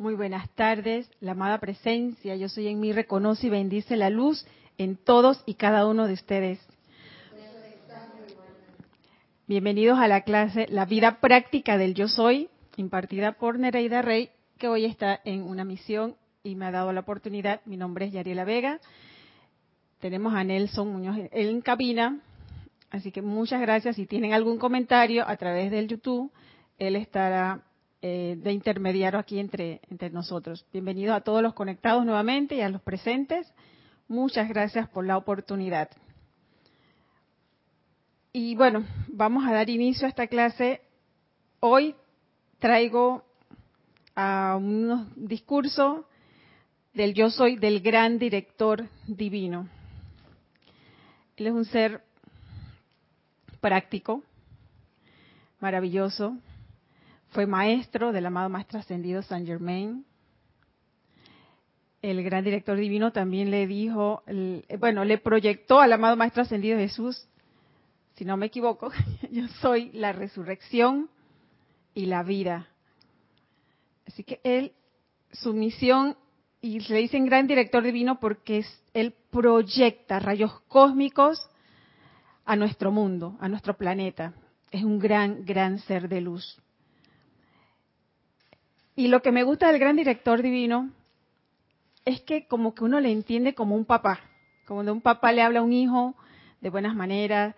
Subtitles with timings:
[0.00, 4.46] Muy buenas tardes, la amada presencia, yo soy en mí, reconoce y bendice la luz
[4.78, 6.58] en todos y cada uno de ustedes.
[9.46, 14.68] Bienvenidos a la clase La vida práctica del yo soy, impartida por Nereida Rey, que
[14.68, 17.60] hoy está en una misión y me ha dado la oportunidad.
[17.66, 18.80] Mi nombre es Yariela Vega.
[19.98, 22.20] Tenemos a Nelson Muñoz en cabina,
[22.90, 23.96] así que muchas gracias.
[23.96, 26.32] Si tienen algún comentario a través del YouTube,
[26.78, 27.60] él estará
[28.02, 30.64] eh, de intermediario aquí entre, entre nosotros.
[30.72, 33.52] Bienvenidos a todos los conectados nuevamente y a los presentes.
[34.08, 35.90] Muchas gracias por la oportunidad.
[38.32, 40.80] Y bueno, vamos a dar inicio a esta clase.
[41.60, 41.94] Hoy
[42.58, 43.22] traigo
[44.14, 46.06] a un discurso
[46.94, 49.68] del yo soy del gran director divino.
[51.36, 52.02] Él es un ser
[53.60, 54.22] práctico,
[55.60, 56.38] maravilloso,
[57.30, 60.04] fue maestro del amado Maestro Ascendido Saint Germain.
[62.02, 64.22] El gran director divino también le dijo,
[64.78, 67.28] bueno, le proyectó al amado Maestro Ascendido Jesús,
[68.14, 68.90] si no me equivoco,
[69.30, 71.08] yo soy la resurrección
[71.94, 72.68] y la vida.
[74.06, 74.72] Así que él,
[75.32, 76.16] su misión,
[76.60, 81.48] y le dicen gran director divino porque él proyecta rayos cósmicos
[82.44, 84.34] a nuestro mundo, a nuestro planeta.
[84.70, 86.60] Es un gran, gran ser de luz.
[88.96, 90.90] Y lo que me gusta del gran director divino
[92.04, 94.20] es que como que uno le entiende como un papá,
[94.66, 96.14] como de un papá le habla a un hijo
[96.60, 97.54] de buenas maneras,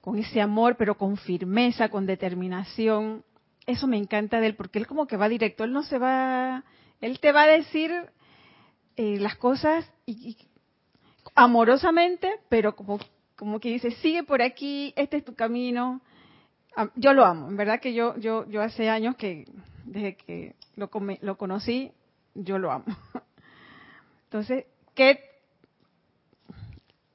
[0.00, 3.24] con ese amor, pero con firmeza, con determinación.
[3.66, 6.64] Eso me encanta de él, porque él como que va directo, él no se va,
[7.00, 7.92] él te va a decir
[8.96, 10.36] eh, las cosas y,
[11.34, 12.98] amorosamente, pero como,
[13.34, 16.00] como que dice, sigue por aquí, este es tu camino.
[16.96, 19.46] Yo lo amo, en verdad que yo, yo, yo hace años que,
[19.84, 20.90] desde que lo,
[21.22, 21.90] lo conocí,
[22.34, 22.84] yo lo amo.
[24.24, 25.20] Entonces, que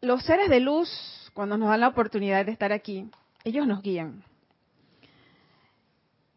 [0.02, 0.90] los seres de luz,
[1.34, 3.10] cuando nos dan la oportunidad de estar aquí,
[3.44, 4.24] ellos nos guían.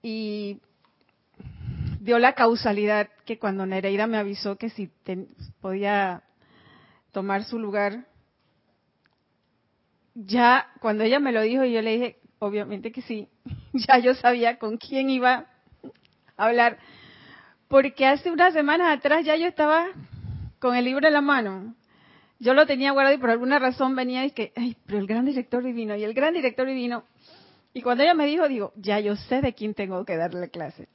[0.03, 0.61] Y
[2.01, 4.91] dio la causalidad que cuando Nereida me avisó que si
[5.63, 6.23] podía
[7.13, 8.07] tomar su lugar,
[10.15, 13.29] ya cuando ella me lo dijo y yo le dije, obviamente que sí,
[13.73, 15.47] ya yo sabía con quién iba
[16.37, 16.79] a hablar,
[17.69, 19.87] porque hace unas semanas atrás ya yo estaba
[20.59, 21.75] con el libro en la mano.
[22.39, 25.25] Yo lo tenía guardado y por alguna razón venía y que, ay, pero el gran
[25.25, 27.05] director divino, y el gran director divino.
[27.73, 30.89] Y cuando ella me dijo, digo, ya yo sé de quién tengo que darle clase.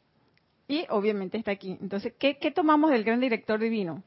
[0.68, 1.78] Y obviamente está aquí.
[1.82, 4.04] Entonces, ¿qué, qué tomamos del gran director divino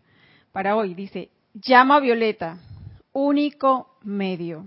[0.53, 0.95] para hoy?
[0.95, 2.59] Dice, llama violeta,
[3.13, 4.67] único medio.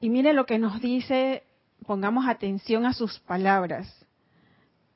[0.00, 1.42] Y mire lo que nos dice,
[1.86, 3.92] pongamos atención a sus palabras,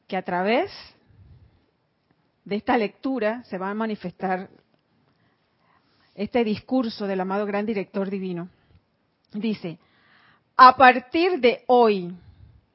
[0.07, 0.71] que a través
[2.45, 4.49] de esta lectura se va a manifestar
[6.15, 8.49] este discurso del amado gran director divino.
[9.33, 9.79] Dice,
[10.57, 12.15] a partir de hoy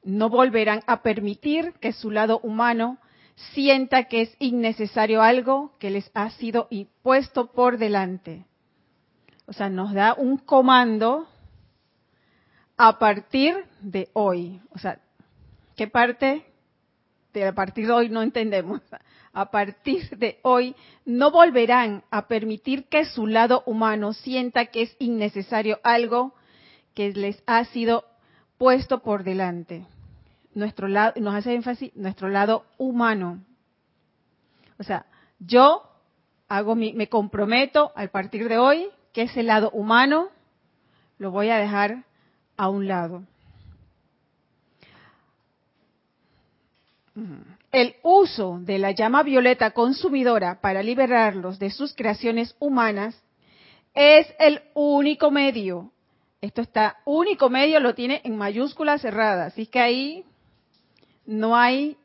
[0.02, 2.98] no volverán a permitir que su lado humano
[3.52, 8.44] sienta que es innecesario algo que les ha sido impuesto por delante.
[9.46, 11.28] O sea, nos da un comando
[12.78, 14.60] a partir de hoy.
[14.70, 14.98] O sea,
[15.76, 16.46] ¿qué parte
[17.34, 18.80] de a partir de hoy no entendemos?
[19.38, 20.74] a partir de hoy
[21.04, 26.34] no volverán a permitir que su lado humano sienta que es innecesario algo
[26.92, 28.04] que les ha sido
[28.56, 29.86] puesto por delante.
[30.54, 33.40] Nuestro lado, nos hace énfasis nuestro lado humano.
[34.78, 35.06] O sea,
[35.38, 35.84] yo
[36.48, 40.30] hago mi, me comprometo a partir de hoy que ese lado humano
[41.18, 42.07] lo voy a dejar
[42.58, 43.22] a un lado.
[47.72, 53.20] El uso de la llama violeta consumidora para liberarlos de sus creaciones humanas
[53.94, 55.90] es el único medio.
[56.40, 60.24] Esto está, único medio lo tiene en mayúsculas cerradas, así que ahí
[61.26, 61.96] no hay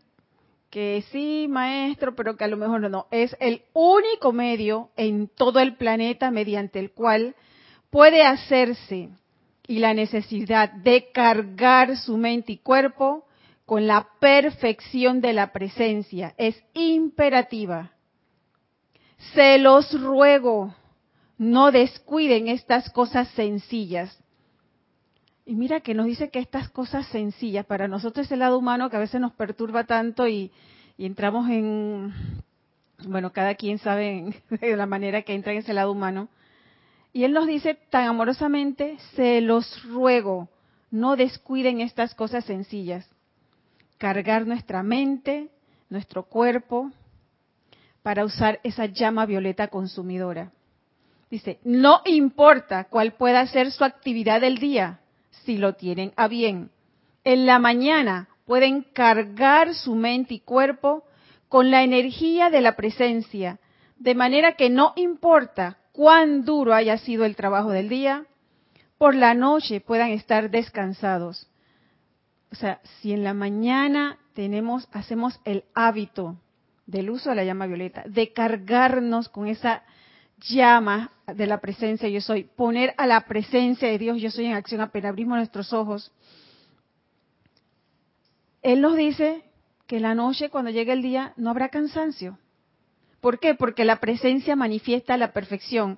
[0.72, 3.08] que sí, maestro, pero que a lo mejor no, no.
[3.12, 7.36] Es el único medio en todo el planeta mediante el cual
[7.92, 9.10] puede hacerse
[9.68, 13.26] y la necesidad de cargar su mente y cuerpo
[13.66, 16.34] con la perfección de la presencia.
[16.38, 17.92] Es imperativa.
[19.34, 20.76] Se los ruego,
[21.38, 24.20] no descuiden estas cosas sencillas.
[25.46, 28.90] Y mira que nos dice que estas cosas sencillas, para nosotros es el lado humano
[28.90, 30.52] que a veces nos perturba tanto y,
[30.98, 32.14] entramos en,
[33.08, 36.30] bueno, cada quien sabe de la manera que entra en ese lado humano.
[37.14, 40.50] Y él nos dice tan amorosamente, se los ruego,
[40.92, 43.08] no descuiden estas cosas sencillas
[44.04, 45.48] cargar nuestra mente,
[45.90, 46.92] nuestro cuerpo
[48.02, 50.52] para usar esa llama violeta consumidora.
[51.32, 55.00] Dice, no importa cuál pueda ser su actividad del día,
[55.46, 56.70] si lo tienen a bien.
[57.24, 61.06] En la mañana pueden cargar su mente y cuerpo
[61.48, 63.58] con la energía de la presencia,
[63.98, 68.26] de manera que no importa cuán duro haya sido el trabajo del día,
[68.98, 71.48] por la noche puedan estar descansados.
[72.52, 76.36] O sea, si en la mañana tenemos, hacemos el hábito
[76.86, 79.84] del uso de la llama violeta, de cargarnos con esa
[80.42, 84.54] llama de la presencia yo soy, poner a la presencia de Dios yo soy en
[84.54, 86.12] acción apenas abrimos nuestros ojos.
[88.62, 89.44] Él nos dice
[89.88, 92.38] que la noche, cuando llegue el día, no habrá cansancio.
[93.24, 93.56] ¿Por qué?
[93.56, 95.98] Porque la presencia manifiesta la perfección.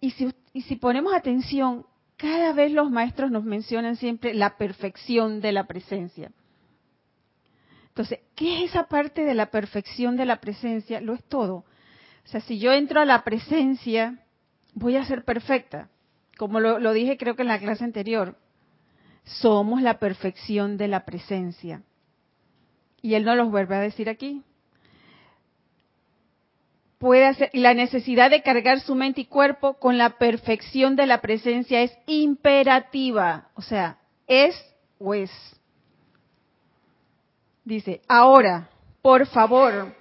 [0.00, 1.84] Y si, y si ponemos atención,
[2.16, 6.32] cada vez los maestros nos mencionan siempre la perfección de la presencia.
[7.88, 11.02] Entonces, ¿qué es esa parte de la perfección de la presencia?
[11.02, 11.56] Lo es todo.
[11.56, 14.24] O sea, si yo entro a la presencia,
[14.72, 15.90] voy a ser perfecta.
[16.38, 18.38] Como lo, lo dije creo que en la clase anterior,
[19.24, 21.82] somos la perfección de la presencia.
[23.02, 24.42] Y él no los vuelve a decir aquí.
[27.00, 31.22] Puede hacer, la necesidad de cargar su mente y cuerpo con la perfección de la
[31.22, 33.48] presencia es imperativa.
[33.54, 34.54] O sea, es
[34.98, 35.30] o es.
[37.64, 38.68] Dice, ahora,
[39.00, 39.94] por favor,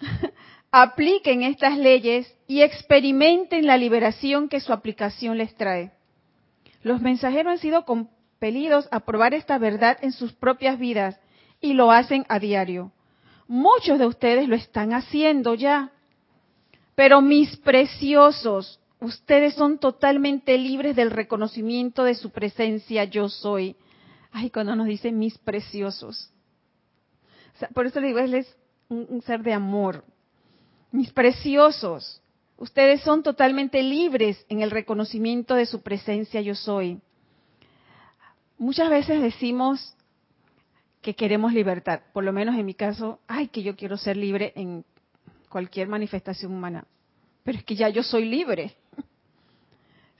[0.70, 5.92] apliquen estas leyes y experimenten la liberación que su aplicación les trae.
[6.80, 11.20] Los mensajeros han sido compelidos a probar esta verdad en sus propias vidas
[11.60, 12.92] y lo hacen a diario.
[13.48, 15.92] Muchos de ustedes lo están haciendo ya.
[16.94, 23.76] Pero mis preciosos, ustedes son totalmente libres del reconocimiento de su presencia yo soy.
[24.32, 26.30] Ay, cuando nos dicen mis preciosos.
[27.74, 28.56] por eso le digo, es
[28.88, 30.04] un ser de amor.
[30.90, 32.22] Mis preciosos,
[32.58, 37.00] Ustedes son totalmente libres en el reconocimiento de su presencia yo soy.
[38.56, 39.94] Muchas veces decimos
[41.06, 44.52] que queremos libertad, por lo menos en mi caso, ay, que yo quiero ser libre
[44.56, 44.84] en
[45.48, 46.84] cualquier manifestación humana,
[47.44, 48.74] pero es que ya yo soy libre.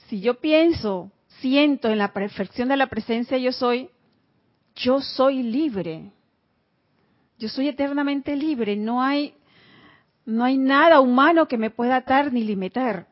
[0.07, 1.11] Si yo pienso,
[1.41, 3.91] siento en la perfección de la presencia yo soy,
[4.77, 6.13] yo soy libre.
[7.41, 9.35] Yo soy eternamente libre, no hay
[10.25, 13.09] no hay nada humano que me pueda atar ni limitar.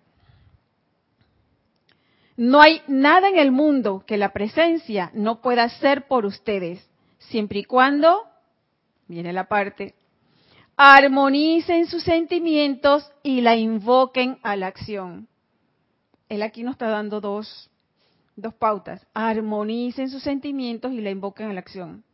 [2.37, 6.89] No hay nada en el mundo que la presencia no pueda hacer por ustedes,
[7.29, 8.25] siempre y cuando,
[9.07, 9.95] viene la parte,
[10.77, 15.29] armonicen sus sentimientos y la invoquen a la acción.
[16.29, 17.71] Él aquí nos está dando dos,
[18.37, 19.07] dos pautas.
[19.15, 22.05] Armonicen sus sentimientos y la invoquen a la acción.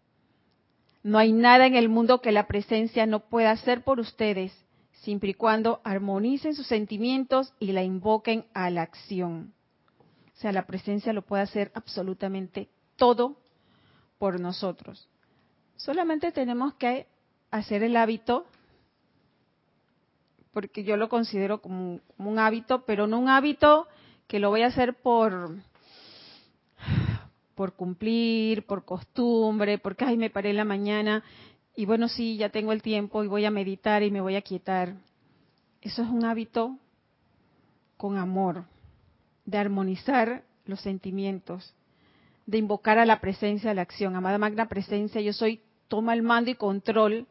[1.02, 4.52] No hay nada en el mundo que la presencia no pueda hacer por ustedes,
[4.92, 9.54] siempre y cuando armonicen sus sentimientos y la invoquen a la acción.
[10.34, 13.39] O sea, la presencia lo puede hacer absolutamente todo
[14.20, 15.08] por nosotros.
[15.76, 17.06] Solamente tenemos que
[17.50, 18.44] hacer el hábito,
[20.52, 23.88] porque yo lo considero como, un hábito, pero no un hábito
[24.28, 25.56] que lo voy a hacer por
[27.54, 31.24] por cumplir, por costumbre, porque ay me paré en la mañana
[31.74, 34.42] y bueno, sí, ya tengo el tiempo y voy a meditar y me voy a
[34.42, 34.96] quietar.
[35.80, 36.76] Eso es un hábito
[37.96, 38.64] con amor,
[39.46, 41.74] de armonizar los sentimientos,
[42.50, 44.16] de invocar a la presencia de la acción.
[44.16, 47.26] Amada Magna Presencia, yo soy, toma el mando y control,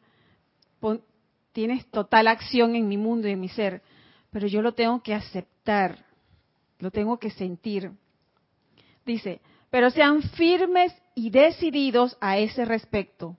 [1.51, 3.81] tienes total acción en mi mundo y en mi ser,
[4.31, 6.05] pero yo lo tengo que aceptar,
[6.79, 7.91] lo tengo que sentir.
[9.05, 13.35] Dice, pero sean firmes y decididos a ese respecto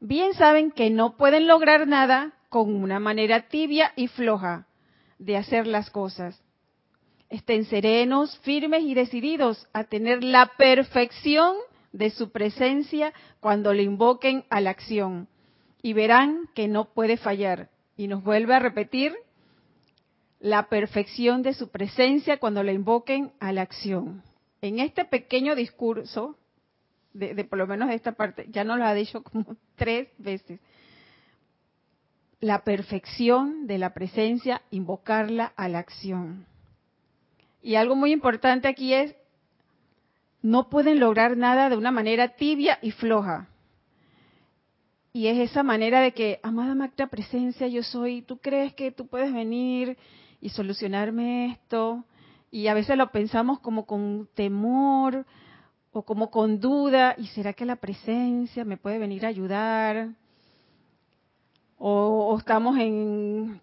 [0.00, 4.66] bien saben que no pueden lograr nada con una manera tibia y floja
[5.18, 6.42] de hacer las cosas.
[7.28, 11.56] Estén serenos, firmes y decididos a tener la perfección
[11.92, 15.28] de su presencia cuando le invoquen a la acción.
[15.82, 17.70] Y verán que no puede fallar.
[17.96, 19.14] Y nos vuelve a repetir
[20.40, 24.22] la perfección de su presencia cuando le invoquen a la acción.
[24.60, 26.36] En este pequeño discurso
[27.12, 30.60] de, por lo menos de esta parte, ya nos lo ha dicho como tres veces.
[32.40, 36.46] La perfección de la presencia, invocarla a la acción.
[37.66, 39.16] Y algo muy importante aquí es,
[40.40, 43.48] no pueden lograr nada de una manera tibia y floja.
[45.12, 49.08] Y es esa manera de que, amada Magda Presencia, yo soy, tú crees que tú
[49.08, 49.98] puedes venir
[50.40, 52.04] y solucionarme esto.
[52.52, 55.26] Y a veces lo pensamos como con temor,
[55.90, 60.10] o como con duda, ¿y será que la presencia me puede venir a ayudar?
[61.78, 63.60] o, estamos en,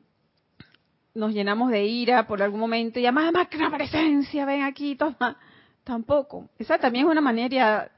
[1.14, 5.38] nos llenamos de ira por algún momento y que una presencia, ven aquí, toma.
[5.84, 6.50] Tampoco.
[6.58, 7.92] Esa también es una manera,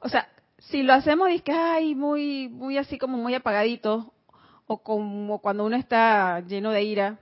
[0.00, 0.28] o sea,
[0.58, 4.12] si lo hacemos es que ay, muy, muy así como muy apagadito,
[4.66, 7.18] o como cuando uno está lleno de ira,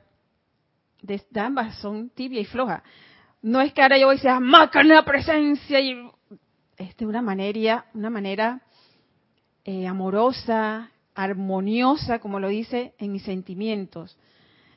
[1.03, 2.83] de, ambas son tibia y floja.
[3.43, 6.11] No es que ahora yo voy a decir, máquina presencia y
[6.77, 8.61] es una manera, una manera
[9.65, 14.17] eh, amorosa, armoniosa, como lo dice, en mis sentimientos.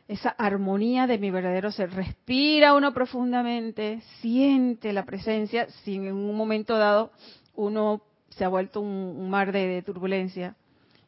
[0.07, 1.91] Esa armonía de mi verdadero ser.
[1.91, 7.11] Respira uno profundamente, siente la presencia, si en un momento dado
[7.55, 10.55] uno se ha vuelto un, mar de, turbulencia.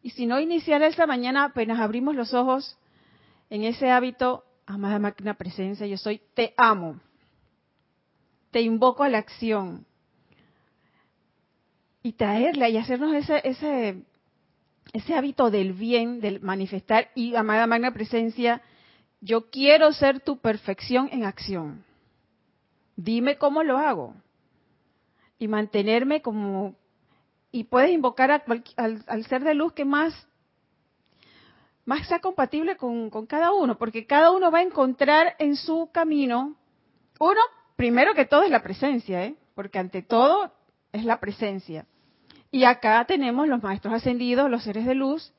[0.02, 2.78] Y si no iniciar esta mañana, apenas abrimos los ojos
[3.50, 7.00] en ese hábito, amada máquina presencia, yo soy, te amo.
[8.52, 9.86] Te invoco a la acción.
[12.04, 14.04] Y traerla y hacernos ese, ese,
[14.94, 17.10] ese hábito del bien, del manifestar.
[17.16, 18.62] Y amada magna presencia,
[19.26, 21.84] yo quiero ser tu perfección en acción.
[22.96, 24.14] Dime cómo lo hago.
[25.40, 26.76] Y mantenerme como
[27.52, 28.44] y puedes invocar
[28.76, 30.14] al, ser de luz que más,
[31.86, 36.56] más sea compatible con, cada uno, porque cada uno va a encontrar en su camino,
[37.18, 37.40] uno,
[37.78, 39.36] primero que todo es la presencia, ¿eh?
[39.56, 40.52] porque ante todo
[40.92, 41.86] es la presencia.
[42.52, 45.34] Y acá tenemos los maestros ascendidos, los seres de luz,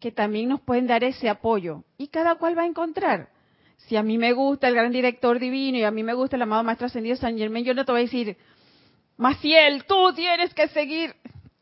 [0.00, 1.84] que también nos pueden dar ese apoyo.
[1.96, 3.30] Y cada cual va a encontrar.
[3.76, 6.42] Si a mí me gusta el gran director divino y a mí me gusta el
[6.42, 8.36] amado maestro ascendido San Germán, yo no te voy a decir,
[9.16, 11.14] Maciel, tú tienes que seguir.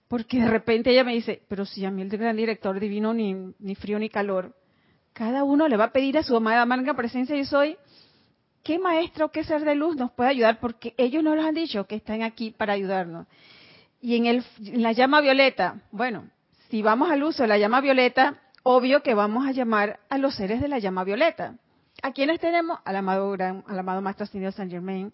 [0.09, 3.35] Porque de repente ella me dice, pero si a mí el gran director divino ni,
[3.59, 4.55] ni frío ni calor,
[5.13, 7.77] cada uno le va a pedir a su amada manga presencia y soy,
[8.63, 10.61] ¿qué maestro, qué ser de luz nos puede ayudar?
[10.61, 13.27] Porque ellos nos lo han dicho que están aquí para ayudarnos.
[14.01, 16.29] Y en, el, en la llama violeta, bueno,
[16.71, 20.35] si vamos al uso de la llama violeta, obvio que vamos a llamar a los
[20.35, 21.55] seres de la llama violeta.
[22.03, 22.79] ¿A quiénes tenemos?
[22.85, 25.13] Al amado, gran, al amado Maestro Ascendido San Germain,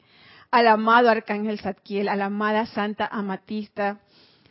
[0.50, 4.00] al amado Arcángel Zadkiel, a la amada Santa Amatista,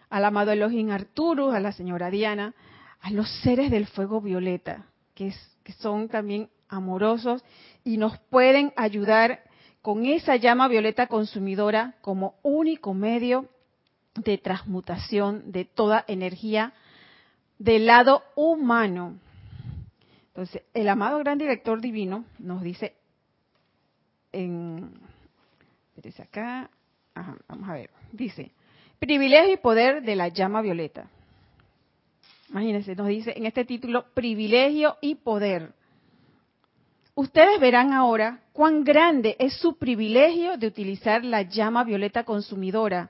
[0.10, 2.54] al amado Elohim Arturus, a la señora Diana,
[3.02, 7.44] a los seres del fuego violeta, que, que son también amorosos
[7.84, 9.42] y nos pueden ayudar
[9.82, 13.50] con esa llama violeta consumidora como único medio
[14.16, 16.74] de transmutación de toda energía
[17.62, 19.20] del lado humano.
[20.30, 22.96] Entonces, el amado gran director divino nos dice
[24.32, 24.92] en,
[26.20, 26.70] acá,
[27.48, 28.52] vamos a ver, dice,
[28.98, 31.10] Privilegio y poder de la llama violeta.
[32.50, 35.74] Imagínense, nos dice en este título, privilegio y poder.
[37.16, 43.10] Ustedes verán ahora cuán grande es su privilegio de utilizar la llama violeta consumidora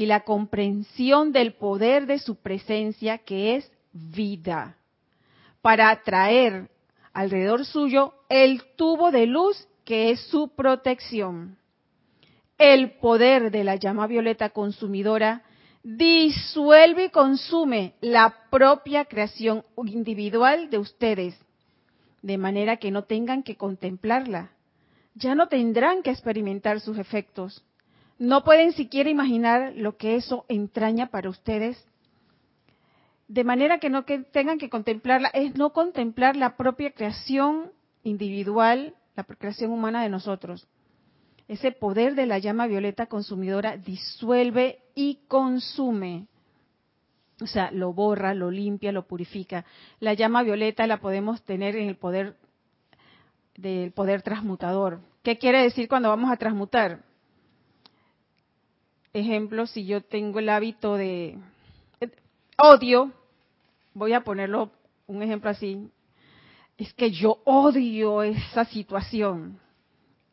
[0.00, 4.76] y la comprensión del poder de su presencia que es vida,
[5.62, 6.70] para atraer
[7.12, 11.60] alrededor suyo el tubo de luz que es su protección
[12.60, 15.42] el poder de la llama violeta consumidora
[15.82, 21.34] disuelve y consume la propia creación individual de ustedes,
[22.20, 24.50] de manera que no tengan que contemplarla.
[25.14, 27.64] Ya no tendrán que experimentar sus efectos.
[28.20, 31.84] No pueden siquiera imaginar lo que eso entraña para ustedes.
[33.26, 37.72] De manera que no que tengan que contemplarla es no contemplar la propia creación
[38.04, 40.68] individual, la creación humana de nosotros
[41.50, 46.28] ese poder de la llama violeta consumidora disuelve y consume.
[47.42, 49.64] O sea, lo borra, lo limpia, lo purifica.
[49.98, 52.36] La llama violeta la podemos tener en el poder
[53.56, 55.00] del poder transmutador.
[55.24, 57.00] ¿Qué quiere decir cuando vamos a transmutar?
[59.12, 61.38] Ejemplo, si yo tengo el hábito de
[62.56, 63.12] odio,
[63.94, 64.70] voy a ponerlo
[65.06, 65.90] un ejemplo así,
[66.78, 69.58] es que yo odio esa situación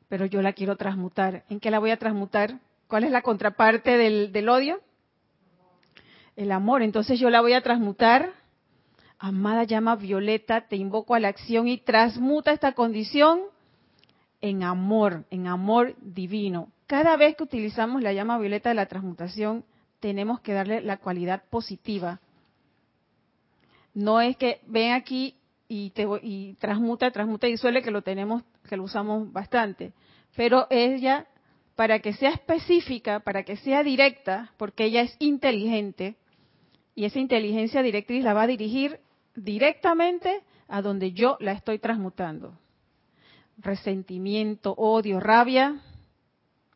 [0.10, 1.44] pero yo la quiero transmutar.
[1.50, 2.60] ¿En qué la voy a transmutar?
[2.88, 4.80] ¿Cuál es la contraparte del, odio?
[6.36, 6.82] El amor.
[6.82, 8.32] Entonces yo la voy a transmutar.
[9.20, 13.42] Amada llama violeta, te invoco a la acción y transmuta esta condición
[14.42, 16.72] en amor, en amor divino.
[16.86, 19.66] Cada vez que utilizamos la llama violeta de la transmutación,
[20.00, 22.20] tenemos que darle la cualidad positiva.
[23.94, 25.36] No es que ven aquí
[25.68, 29.94] y, te, y transmuta, transmuta y suele que lo tenemos, que lo usamos bastante.
[30.36, 31.28] Pero ella,
[31.76, 36.16] para que sea específica, para que sea directa, porque ella es inteligente,
[36.96, 39.00] y esa inteligencia directriz la va a dirigir
[39.36, 42.58] directamente a donde yo la estoy transmutando.
[43.58, 45.82] Resentimiento, odio, rabia,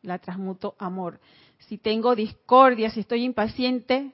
[0.02, 1.20] la transmuto amor.
[1.58, 4.12] Si tengo discordia, si estoy impaciente,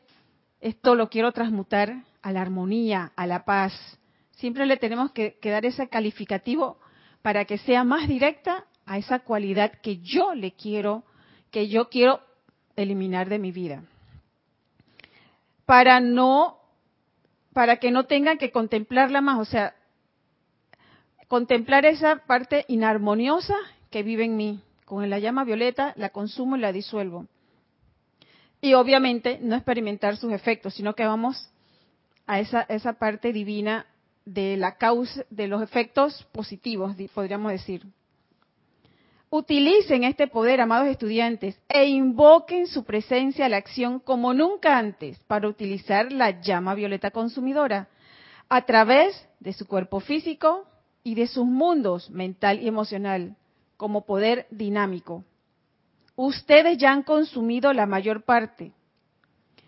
[0.61, 3.73] esto lo quiero transmutar a la armonía, a la paz,
[4.39, 6.79] Siempre le tenemos que, dar ese calificativo
[7.23, 11.03] para que sea más directa a esa cualidad que yo le quiero,
[11.51, 12.21] que yo quiero
[12.77, 13.83] eliminar de mi vida.
[15.67, 16.57] Para no,
[17.53, 19.75] para que no tengan que contemplarla más, o sea,
[21.29, 23.55] contemplar esa parte inarmoniosa
[23.91, 24.61] que vive en mí.
[24.85, 27.27] Con la llama violeta la consumo y la disuelvo.
[28.61, 31.51] Y obviamente no experimentar sus efectos, sino que vamos
[32.27, 33.87] a esa, esa parte divina
[34.25, 37.83] de la causa, de los efectos positivos, podríamos decir.
[39.31, 45.19] Utilicen este poder, amados estudiantes, e invoquen su presencia a la acción como nunca antes
[45.21, 47.89] para utilizar la llama violeta consumidora
[48.49, 50.67] a través de su cuerpo físico
[51.03, 53.37] y de sus mundos mental y emocional
[53.77, 55.25] como poder dinámico.
[56.17, 58.73] Ustedes ya han consumido la mayor parte.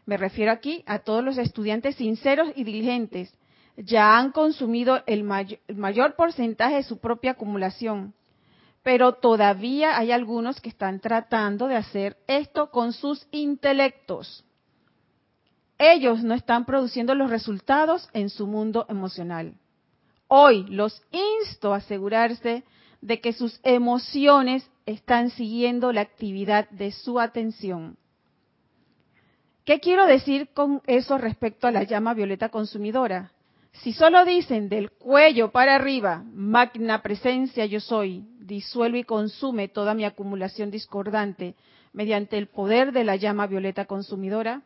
[0.07, 3.33] Me refiero aquí a todos los estudiantes sinceros y diligentes
[3.77, 8.15] ya han consumido el, mayor porcentaje de su propia acumulación,
[8.83, 14.45] pero todavía hay algunos que están tratando de hacer esto con sus intelectos.
[15.79, 19.55] Ellos no están produciendo los resultados en su mundo emocional.
[20.33, 22.63] Hoy los insto a asegurarse
[23.01, 27.97] de que sus emociones están siguiendo la actividad de su atención.
[29.65, 33.33] ¿Qué quiero decir con eso respecto a la llama violeta consumidora?
[33.73, 39.95] Si solo dicen del cuello para arriba, magna presencia yo soy, disuelve y consume toda
[39.95, 41.57] mi acumulación discordante
[41.93, 44.63] mediante el poder de la llama violeta consumidora,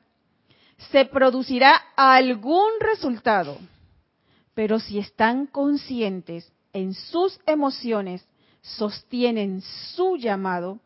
[0.90, 3.56] se producirá algún resultado.
[4.54, 8.26] Pero si están conscientes en sus emociones,
[8.62, 9.60] sostienen
[9.94, 10.80] su llamado,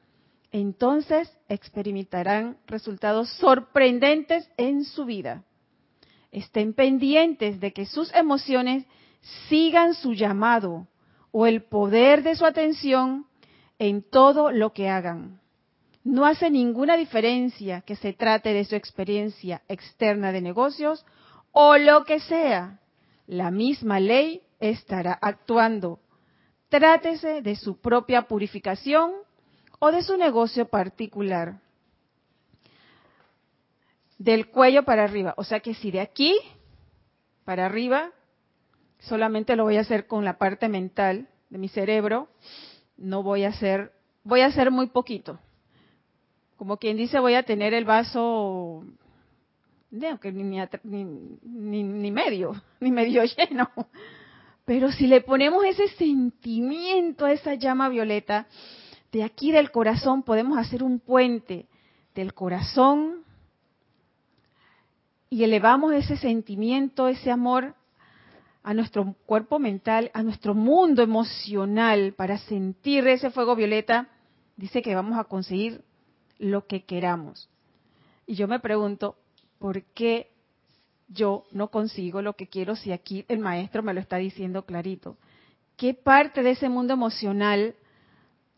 [0.50, 5.44] entonces experimentarán resultados sorprendentes en su vida
[6.30, 8.84] estén pendientes de que sus emociones
[9.48, 10.86] sigan su llamado
[11.30, 13.26] o el poder de su atención
[13.78, 15.40] en todo lo que hagan.
[16.04, 21.04] No hace ninguna diferencia que se trate de su experiencia externa de negocios
[21.52, 22.80] o lo que sea.
[23.28, 26.00] La misma ley estará actuando.
[26.70, 29.12] Trátese de su propia purificación
[29.78, 31.60] o de su negocio particular
[34.16, 35.34] del cuello para arriba.
[35.36, 36.34] O sea que si de aquí
[37.44, 38.12] para arriba,
[38.98, 42.28] solamente lo voy a hacer con la parte mental de mi cerebro,
[42.96, 43.92] no voy a hacer,
[44.24, 45.38] voy a hacer muy poquito.
[46.56, 48.84] Como quien dice, voy a tener el vaso
[49.90, 53.70] ni, ni, ni medio, ni medio lleno.
[54.64, 58.46] Pero si le ponemos ese sentimiento a esa llama violeta,
[59.12, 61.66] de aquí del corazón podemos hacer un puente
[62.14, 63.24] del corazón
[65.30, 67.74] y elevamos ese sentimiento, ese amor
[68.62, 74.08] a nuestro cuerpo mental, a nuestro mundo emocional para sentir ese fuego violeta,
[74.56, 75.82] dice que vamos a conseguir
[76.38, 77.48] lo que queramos.
[78.26, 79.16] Y yo me pregunto,
[79.58, 80.30] ¿por qué
[81.08, 85.16] yo no consigo lo que quiero si aquí el maestro me lo está diciendo clarito?
[85.76, 87.74] ¿Qué parte de ese mundo emocional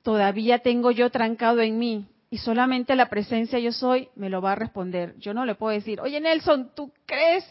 [0.02, 2.06] todavía tengo yo trancado en mí?
[2.30, 5.16] y solamente la presencia yo soy me lo va a responder.
[5.18, 7.44] Yo no le puedo decir, oye Nelson, ¿tú crees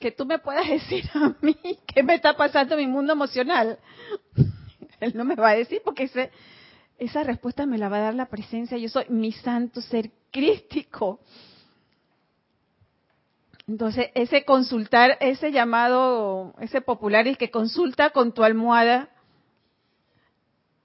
[0.00, 3.78] que tú me puedas decir a mí qué me está pasando en mi mundo emocional?
[5.00, 6.10] Él no me va a decir porque
[6.98, 11.20] esa respuesta me la va a dar la presencia yo soy, mi santo ser crístico.
[13.68, 19.10] Entonces, ese consultar, ese llamado, ese popular es que consulta con tu almohada,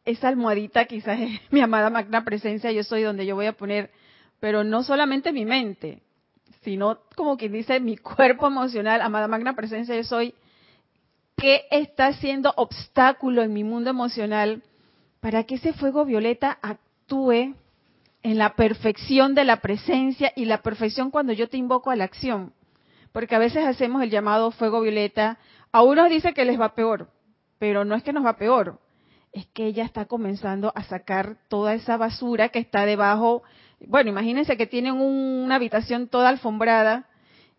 [0.03, 3.89] esa almohadita quizás es mi amada magna presencia, yo soy donde yo voy a poner,
[4.41, 6.01] pero no solamente mi mente,
[6.61, 10.35] sino como quien dice mi cuerpo emocional, amada magna presencia, yo soy,
[11.37, 14.61] ¿qué está siendo obstáculo en mi mundo emocional
[15.21, 17.55] para que ese fuego violeta actúe
[18.23, 22.03] en la perfección de la presencia y la perfección cuando yo te invoco a la
[22.03, 22.51] acción?
[23.13, 25.37] Porque a veces hacemos el llamado fuego violeta,
[25.71, 27.09] a unos dice que les va peor,
[27.59, 28.79] pero no es que nos va peor,
[29.31, 33.43] es que ella está comenzando a sacar toda esa basura que está debajo.
[33.87, 37.07] Bueno, imagínense que tienen una habitación toda alfombrada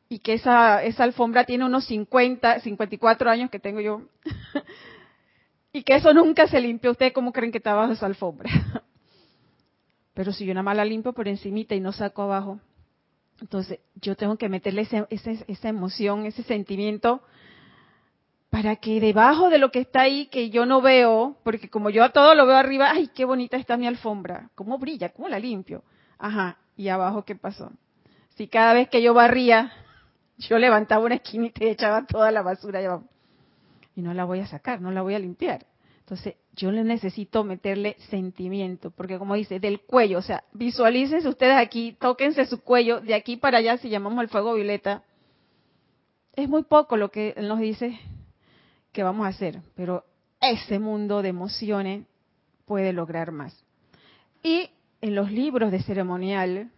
[0.08, 4.02] y que esa, esa alfombra tiene unos 50, 54 años que tengo yo.
[5.72, 6.92] y que eso nunca se limpió.
[6.92, 8.50] ¿Ustedes cómo creen que está abajo esa alfombra?
[10.14, 12.60] Pero si yo nada más la limpio por encimita y no saco abajo,
[13.44, 17.20] entonces yo tengo que meterle esa emoción, ese sentimiento
[18.48, 22.02] para que debajo de lo que está ahí, que yo no veo, porque como yo
[22.04, 25.38] a todo lo veo arriba, ay, qué bonita está mi alfombra, cómo brilla, cómo la
[25.38, 25.84] limpio.
[26.18, 27.70] Ajá, y abajo, ¿qué pasó?
[28.30, 29.72] Si cada vez que yo barría,
[30.38, 32.80] yo levantaba una esquinita y echaba toda la basura
[33.94, 35.66] y no la voy a sacar, no la voy a limpiar.
[36.04, 41.56] Entonces, yo le necesito meterle sentimiento, porque como dice, del cuello, o sea, visualícense ustedes
[41.56, 45.02] aquí, tóquense su cuello, de aquí para allá, si llamamos el fuego violeta,
[46.34, 47.98] es muy poco lo que nos dice
[48.92, 50.04] que vamos a hacer, pero
[50.42, 52.06] ese mundo de emociones
[52.66, 53.64] puede lograr más.
[54.42, 54.68] Y
[55.00, 56.70] en los libros de ceremonial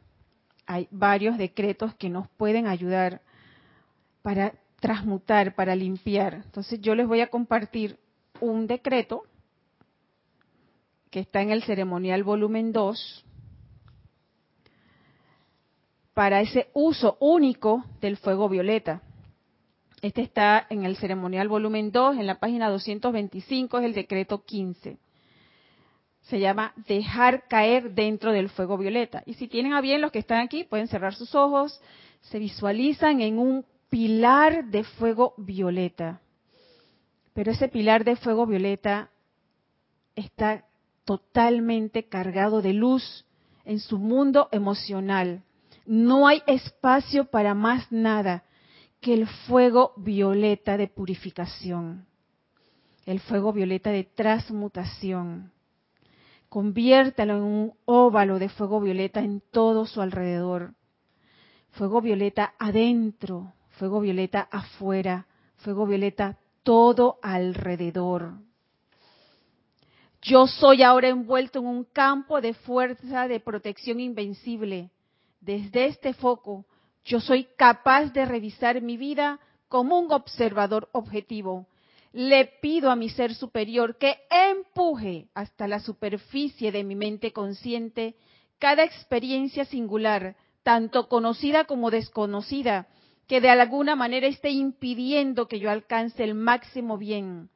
[0.66, 3.22] hay varios decretos que nos pueden ayudar
[4.22, 6.34] para transmutar, para limpiar.
[6.44, 7.98] Entonces yo les voy a compartir
[8.40, 9.24] un decreto
[11.10, 13.24] que está en el ceremonial volumen 2
[16.14, 19.02] para ese uso único del fuego violeta.
[20.02, 24.98] Este está en el ceremonial volumen 2, en la página 225, es el decreto 15.
[26.22, 29.22] Se llama dejar caer dentro del fuego violeta.
[29.26, 31.80] Y si tienen a bien los que están aquí, pueden cerrar sus ojos,
[32.22, 36.20] se visualizan en un pilar de fuego violeta.
[37.36, 39.10] Pero ese pilar de fuego violeta
[40.14, 40.64] está
[41.04, 43.26] totalmente cargado de luz
[43.66, 45.42] en su mundo emocional.
[45.84, 48.44] No hay espacio para más nada
[49.02, 52.06] que el fuego violeta de purificación,
[53.04, 55.52] el fuego violeta de transmutación.
[56.48, 60.72] Conviértalo en un óvalo de fuego violeta en todo su alrededor.
[61.72, 65.26] Fuego violeta adentro, fuego violeta afuera,
[65.58, 68.40] fuego violeta todo alrededor.
[70.20, 74.90] Yo soy ahora envuelto en un campo de fuerza de protección invencible.
[75.40, 76.66] Desde este foco,
[77.04, 81.68] yo soy capaz de revisar mi vida como un observador objetivo.
[82.12, 88.16] Le pido a mi ser superior que empuje hasta la superficie de mi mente consciente
[88.58, 92.88] cada experiencia singular, tanto conocida como desconocida,
[93.26, 97.50] que de alguna manera esté impidiendo que yo alcance el máximo bien.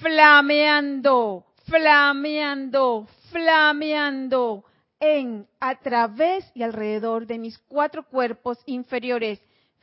[0.00, 4.64] Flameando, flameando, flameando
[4.98, 9.40] en, a través y alrededor de mis cuatro cuerpos inferiores,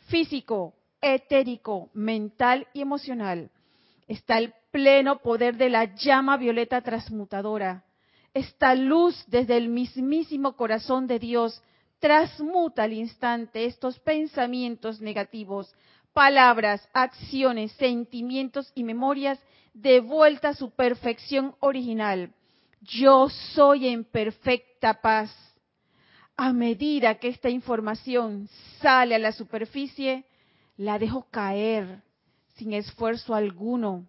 [0.07, 3.49] físico, etérico, mental y emocional.
[4.07, 7.83] Está el pleno poder de la llama violeta transmutadora.
[8.33, 11.61] Esta luz desde el mismísimo corazón de Dios
[11.99, 15.73] transmuta al instante estos pensamientos negativos,
[16.13, 19.39] palabras, acciones, sentimientos y memorias
[19.73, 22.33] de vuelta a su perfección original.
[22.81, 25.35] Yo soy en perfecta paz.
[26.37, 28.47] A medida que esta información
[28.81, 30.23] sale a la superficie,
[30.77, 32.01] la dejo caer
[32.55, 34.07] sin esfuerzo alguno,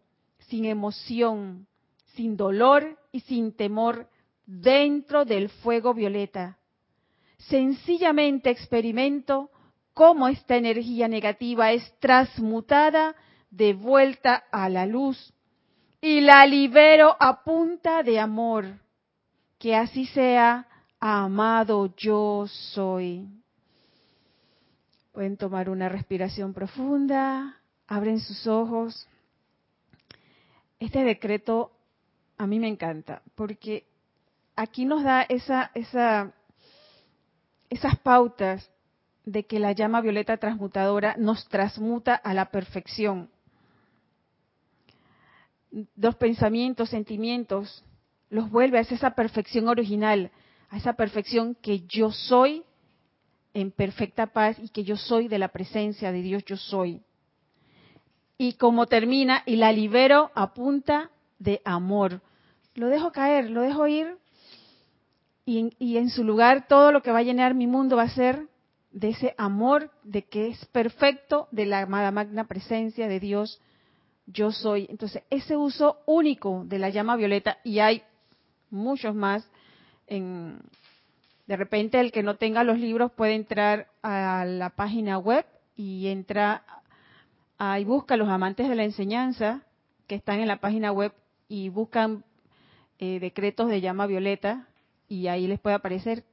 [0.49, 1.67] sin emoción,
[2.15, 4.09] sin dolor y sin temor
[4.47, 6.60] dentro del fuego violeta
[7.49, 9.51] sencillamente experimento
[9.95, 13.15] cómo esta energía negativa es transmutada
[13.51, 15.33] de vuelta a la luz
[16.01, 18.67] y la libero a punta de amor.
[19.59, 20.67] Que así sea,
[20.99, 23.29] amado yo soy.
[25.13, 29.07] Pueden tomar una respiración profunda, abren sus ojos.
[30.79, 31.73] Este decreto
[32.39, 33.85] a mí me encanta porque
[34.57, 36.33] aquí nos da esa, esa
[37.71, 38.71] esas pautas
[39.25, 43.31] de que la llama violeta transmutadora nos transmuta a la perfección.
[45.97, 47.85] Los pensamientos, sentimientos,
[48.29, 50.33] los vuelve a esa perfección original,
[50.69, 52.65] a esa perfección que yo soy
[53.55, 57.03] en perfecta paz y que yo soy de la presencia de Dios, yo soy.
[58.37, 62.21] Y como termina, y la libero a punta de amor.
[62.75, 64.17] Lo dejo caer, lo dejo ir
[65.51, 68.47] y en, su lugar todo lo que va a llenar mi mundo va a ser
[68.93, 73.61] de ese amor de que es perfecto de la amada magna presencia de Dios
[74.27, 74.87] yo soy.
[74.89, 78.05] Entonces, ese uso único de la llama violeta, y hay
[78.71, 79.49] muchos más,
[80.07, 80.61] en,
[81.49, 86.07] de repente el que no tenga los libros puede entrar a la página web y
[86.07, 86.65] entra
[87.59, 89.63] ahí busca los amantes de la enseñanza
[90.07, 91.13] que están en la página web
[91.49, 92.25] y buscan
[93.01, 94.69] eh, decretos de llama violeta
[95.11, 96.25] y ahí les puede aparecer.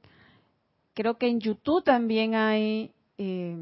[0.94, 3.56] Creo que en YouTube también hay, eh,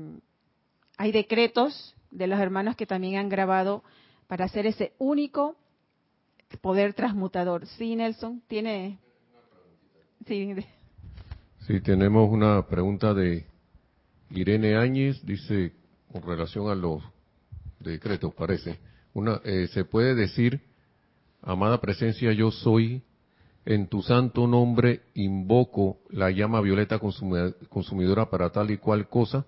[0.98, 3.82] hay decretos de los hermanos que también han grabado
[4.28, 5.56] para hacer ese único
[6.60, 7.66] poder transmutador.
[7.66, 8.98] Sí, Nelson, tiene...
[10.26, 10.54] Sí,
[11.66, 13.46] sí tenemos una pregunta de
[14.30, 15.72] Irene Áñez, dice,
[16.12, 17.02] con relación a los
[17.80, 18.78] decretos, parece.
[19.14, 20.60] Una, eh, se puede decir,
[21.42, 23.02] amada presencia, yo soy
[23.66, 29.44] en tu santo nombre invoco la llama violeta consumidora para tal y cual cosa?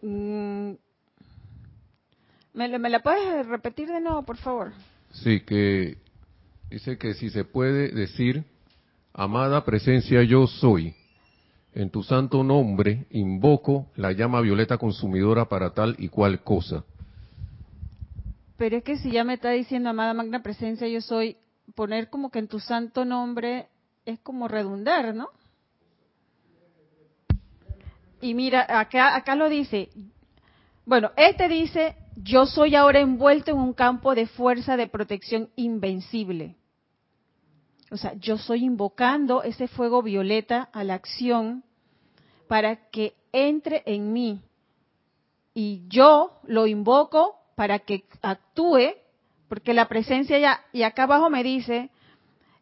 [0.00, 0.74] Mm,
[2.54, 4.72] ¿Me, la puedes repetir de nuevo, por favor?
[5.10, 5.98] Sí, que
[6.70, 8.44] dice que si se puede decir,
[9.12, 10.94] amada presencia yo soy,
[11.74, 16.84] en tu santo nombre invoco la llama violeta consumidora para tal y cual cosa.
[18.56, 21.36] Pero es que si ya me está diciendo, amada magna presencia yo soy,
[21.74, 23.68] poner como que en tu santo nombre
[24.04, 25.28] es como redundar, ¿no?
[28.20, 29.90] Y mira, acá, acá lo dice.
[30.86, 36.56] Bueno, este dice, yo soy ahora envuelto en un campo de fuerza de protección invencible.
[37.90, 41.62] O sea, yo estoy invocando ese fuego violeta a la acción
[42.48, 44.40] para que entre en mí.
[45.54, 48.94] Y yo lo invoco para que actúe,
[49.48, 51.90] porque la presencia ya, y acá abajo me dice,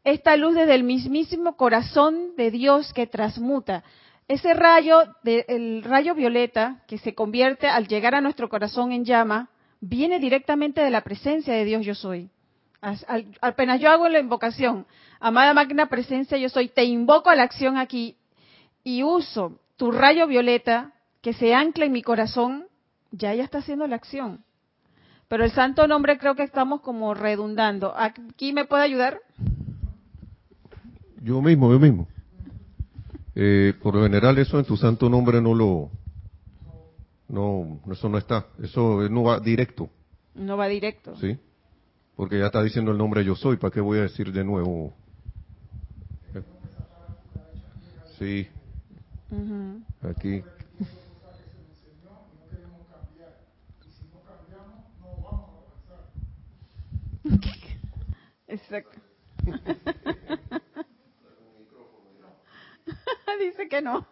[0.05, 3.85] esta luz desde el mismísimo corazón de Dios que transmuta.
[4.29, 9.51] Ese rayo, el rayo violeta que se convierte al llegar a nuestro corazón en llama,
[9.81, 12.31] viene directamente de la presencia de Dios yo soy.
[13.41, 14.87] apenas yo hago la invocación,
[15.21, 18.17] amada máquina presencia yo soy, te invoco a la acción aquí
[18.83, 22.67] y uso tu rayo violeta que se ancla en mi corazón,
[23.11, 24.44] ya ella está haciendo la acción.
[25.35, 27.93] Pero el santo nombre creo que estamos como redundando.
[27.97, 29.19] ¿Aquí me puede ayudar?
[31.25, 32.07] Yo mismo, yo mismo.
[33.35, 35.91] Eh, por lo general eso en tu santo nombre no lo,
[37.27, 39.91] no, eso no está, eso no va directo.
[40.37, 41.17] No va directo.
[41.17, 41.37] Sí,
[42.15, 44.95] porque ya está diciendo el nombre yo soy, ¿para qué voy a decir de nuevo?
[48.21, 48.47] Sí,
[50.01, 50.45] aquí.
[58.55, 59.01] Exacto.
[63.41, 64.07] Dice que no.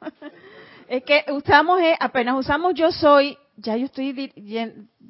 [0.88, 4.32] Es que usamos, eh, apenas usamos yo soy, ya yo estoy,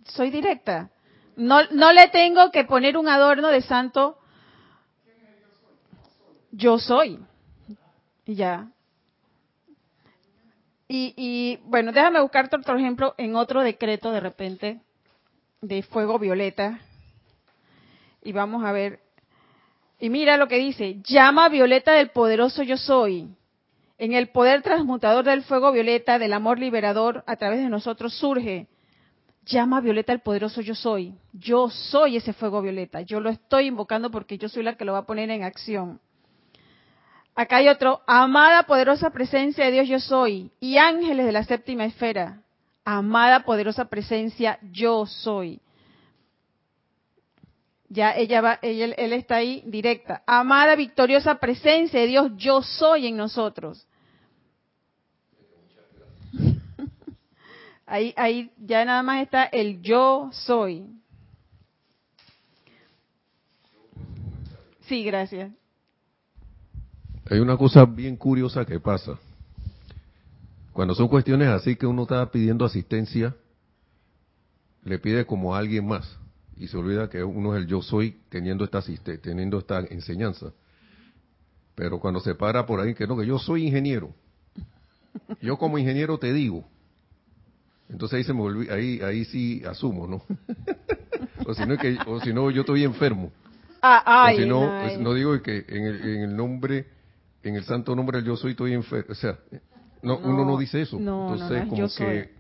[0.05, 0.91] soy directa.
[1.37, 4.19] No, no le tengo que poner un adorno de santo.
[6.51, 7.19] Yo soy.
[8.27, 8.69] Y ya.
[10.89, 14.83] Y, y bueno, déjame buscarte otro ejemplo en otro decreto de repente
[15.63, 16.81] de fuego violeta.
[18.23, 19.01] Y vamos a ver.
[20.03, 23.29] Y mira lo que dice, llama violeta del poderoso yo soy
[23.99, 28.67] en el poder transmutador del fuego violeta, del amor liberador, a través de nosotros surge.
[29.47, 31.15] Llama violeta el poderoso yo soy.
[31.33, 33.03] Yo soy ese fuego violeta.
[33.03, 36.01] Yo lo estoy invocando porque yo soy la que lo va a poner en acción.
[37.37, 38.01] Acá hay otro.
[38.09, 40.51] Amada poderosa presencia de Dios yo soy.
[40.59, 42.43] Y ángeles de la séptima esfera.
[42.85, 45.61] Amada poderosa presencia yo soy.
[47.93, 50.23] Ya ella va, él está ahí directa.
[50.27, 53.87] Amada victoriosa presencia de Dios yo soy en nosotros.
[57.85, 60.87] Ahí, ahí ya nada más está el yo soy.
[64.87, 65.53] Sí, gracias.
[67.31, 69.19] Hay una cosa bien curiosa que pasa.
[70.73, 73.37] Cuando son cuestiones así que uno está pidiendo asistencia,
[74.83, 76.22] le pide como a alguien más
[76.63, 78.81] y se olvida que uno es el yo soy teniendo esta
[79.21, 80.53] teniendo esta enseñanza.
[81.75, 84.15] Pero cuando se para por ahí que no, que yo soy ingeniero.
[85.41, 86.65] Yo como ingeniero te digo,
[87.89, 90.23] entonces ahí se me ahí, ahí sí asumo, ¿no?
[91.47, 93.33] o si no, que, o si no, yo estoy enfermo.
[93.83, 96.87] Ah, o si no, no digo que en el, en el nombre,
[97.43, 99.07] en el santo nombre del yo soy, estoy enfermo.
[99.11, 99.37] O sea,
[100.01, 100.97] no, uno no dice eso.
[100.97, 102.31] Entonces, como que,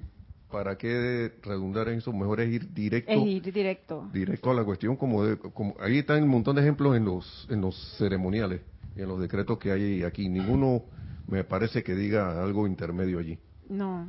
[0.52, 2.12] ¿para qué redundar en eso?
[2.12, 3.10] Mejor es ir directo.
[3.10, 4.08] Es ir directo.
[4.12, 7.48] Directo a la cuestión, como, de, como ahí están un montón de ejemplos en los,
[7.50, 8.60] en los ceremoniales
[8.94, 10.28] y en los decretos que hay aquí.
[10.28, 10.82] Ninguno
[11.26, 13.38] me parece que diga algo intermedio allí.
[13.68, 14.06] No.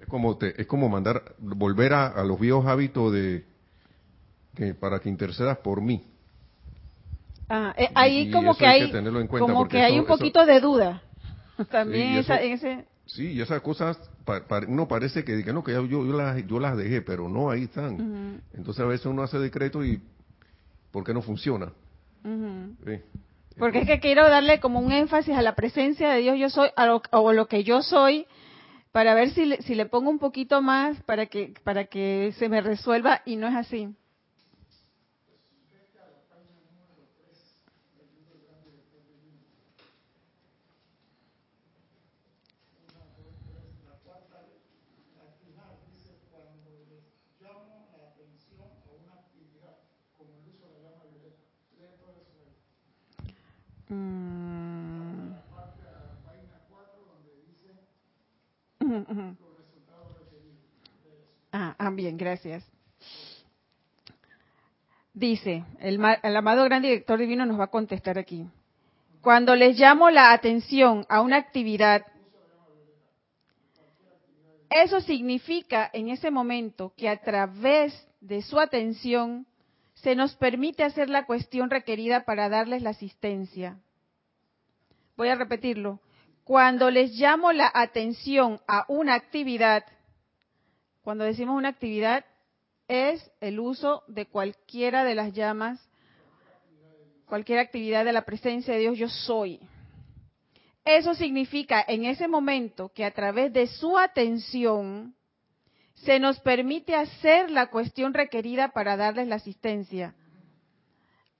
[0.00, 3.44] Es como, te, es como mandar, volver a, los viejos hábitos de,
[4.54, 6.02] que, para que intercedas por mí.
[7.48, 8.90] Ah, eh, ahí como que hay,
[9.28, 11.02] como que hay un poquito de duda.
[11.70, 12.86] También esa, ese...
[13.06, 13.98] Sí, y esas cosas,
[14.68, 18.40] uno parece que, no, que yo, yo, las, yo las dejé, pero no, ahí están.
[18.54, 20.00] Entonces a veces uno hace decreto y
[20.90, 21.72] ¿por qué no funciona?
[23.58, 26.70] Porque es que quiero darle como un énfasis a la presencia de Dios yo soy,
[26.74, 28.26] a lo, o lo que yo soy,
[28.92, 32.48] para ver si le, si le pongo un poquito más para que, para que se
[32.48, 33.94] me resuelva y no es así.
[61.56, 62.64] Ah, ah, bien, gracias.
[65.12, 68.44] Dice, el, el amado gran director divino nos va a contestar aquí.
[69.20, 72.04] Cuando les llamo la atención a una actividad,
[74.68, 79.46] eso significa en ese momento que a través de su atención
[79.94, 83.78] se nos permite hacer la cuestión requerida para darles la asistencia.
[85.16, 86.00] Voy a repetirlo.
[86.44, 89.84] Cuando les llamo la atención a una actividad,
[91.02, 92.24] cuando decimos una actividad,
[92.88, 95.80] es el uso de cualquiera de las llamas,
[97.26, 99.60] cualquier actividad de la presencia de Dios, yo soy.
[100.84, 105.14] Eso significa en ese momento que a través de su atención
[105.94, 110.14] se nos permite hacer la cuestión requerida para darles la asistencia.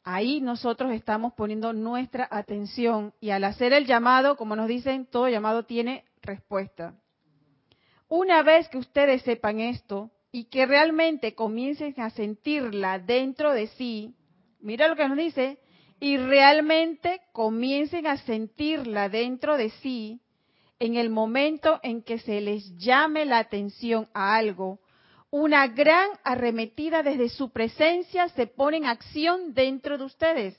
[0.05, 5.31] Ahí nosotros estamos poniendo nuestra atención y al hacer el llamado, como nos dicen, todo
[5.31, 6.95] llamado tiene respuesta.
[8.09, 14.15] Una vez que ustedes sepan esto y que realmente comiencen a sentirla dentro de sí,
[14.61, 15.59] mira lo que nos dice,
[16.01, 20.21] y realmente comiencen a sentirla dentro de sí,
[20.79, 24.81] en el momento en que se les llame la atención a algo,
[25.37, 30.57] una gran arremetida desde su presencia se pone en acción dentro de ustedes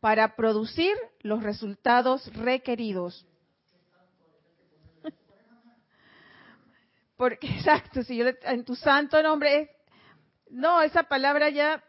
[0.00, 3.24] para producir los resultados requeridos.
[7.16, 9.70] Porque, exacto, si yo en tu santo nombre,
[10.50, 11.80] no, esa palabra ya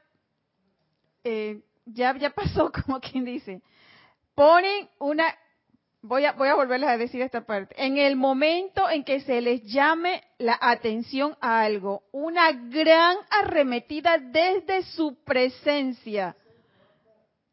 [1.23, 3.63] eh, ya, ya pasó, como quien dice.
[4.35, 5.35] Ponen una,
[6.01, 7.75] voy a, voy a volverles a decir esta parte.
[7.77, 14.17] En el momento en que se les llame la atención a algo, una gran arremetida
[14.17, 16.35] desde su presencia.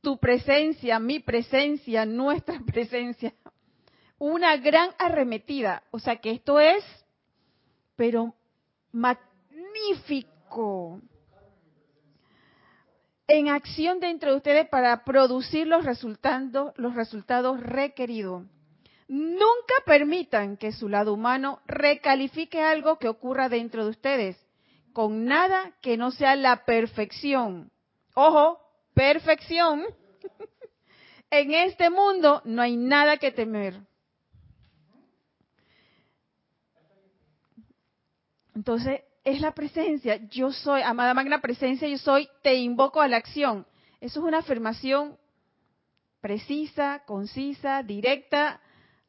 [0.00, 3.32] Tu presencia, mi presencia, nuestra presencia.
[4.18, 5.82] Una gran arremetida.
[5.90, 6.84] O sea que esto es,
[7.96, 8.34] pero
[8.92, 9.26] magnífico
[13.36, 18.44] en acción dentro de ustedes para producir los resultados, los resultados requeridos.
[19.08, 24.46] Nunca permitan que su lado humano recalifique algo que ocurra dentro de ustedes,
[24.92, 27.70] con nada que no sea la perfección.
[28.14, 28.58] Ojo,
[28.94, 29.84] perfección.
[31.30, 33.80] en este mundo no hay nada que temer.
[38.54, 40.20] Entonces, es la presencia.
[40.30, 43.66] Yo soy, amada magna presencia, yo soy, te invoco a la acción.
[44.00, 45.18] Eso es una afirmación
[46.20, 48.60] precisa, concisa, directa.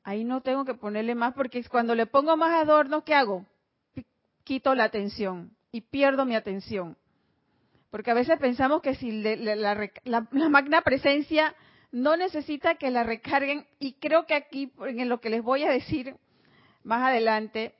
[0.03, 3.45] Ahí no tengo que ponerle más porque cuando le pongo más adornos, ¿qué hago?
[4.43, 6.97] Quito la atención y pierdo mi atención.
[7.91, 11.53] Porque a veces pensamos que si la, la magna presencia
[11.91, 15.69] no necesita que la recarguen y creo que aquí, en lo que les voy a
[15.69, 16.15] decir
[16.83, 17.75] más adelante,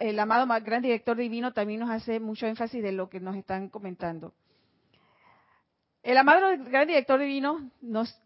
[0.00, 3.68] el amado gran director divino también nos hace mucho énfasis de lo que nos están
[3.68, 4.34] comentando.
[6.02, 8.16] El amado gran director divino nos,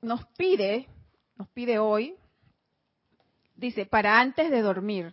[0.00, 0.88] nos pide,
[1.36, 2.14] nos pide hoy,
[3.56, 5.12] dice, para antes de dormir.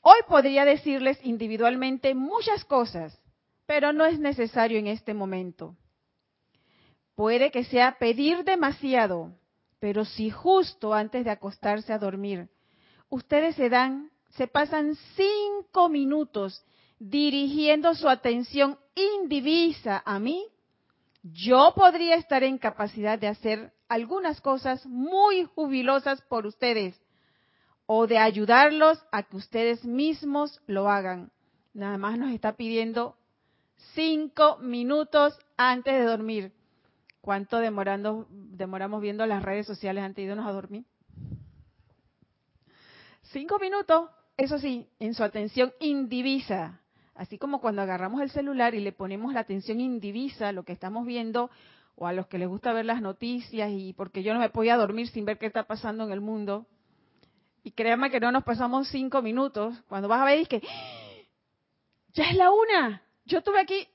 [0.00, 3.20] Hoy podría decirles individualmente muchas cosas,
[3.66, 5.76] pero no es necesario en este momento.
[7.14, 9.32] Puede que sea pedir demasiado,
[9.78, 12.48] pero si justo antes de acostarse a dormir
[13.12, 16.64] ustedes se dan, se pasan cinco minutos
[16.98, 20.46] dirigiendo su atención indivisa a mí,
[21.22, 26.98] yo podría estar en capacidad de hacer algunas cosas muy jubilosas por ustedes
[27.84, 31.30] o de ayudarlos a que ustedes mismos lo hagan.
[31.74, 33.18] Nada más nos está pidiendo
[33.94, 36.52] cinco minutos antes de dormir.
[37.20, 40.86] ¿Cuánto demorando, demoramos viendo las redes sociales antes de irnos a dormir?
[43.32, 46.82] Cinco minutos, eso sí, en su atención indivisa.
[47.14, 50.72] Así como cuando agarramos el celular y le ponemos la atención indivisa a lo que
[50.72, 51.50] estamos viendo,
[51.94, 54.76] o a los que les gusta ver las noticias, y porque yo no me podía
[54.76, 56.66] dormir sin ver qué está pasando en el mundo.
[57.64, 59.74] Y créanme que no nos pasamos cinco minutos.
[59.88, 60.60] Cuando vas a ver, es que
[62.12, 63.02] ya es la una.
[63.24, 63.88] Yo tuve aquí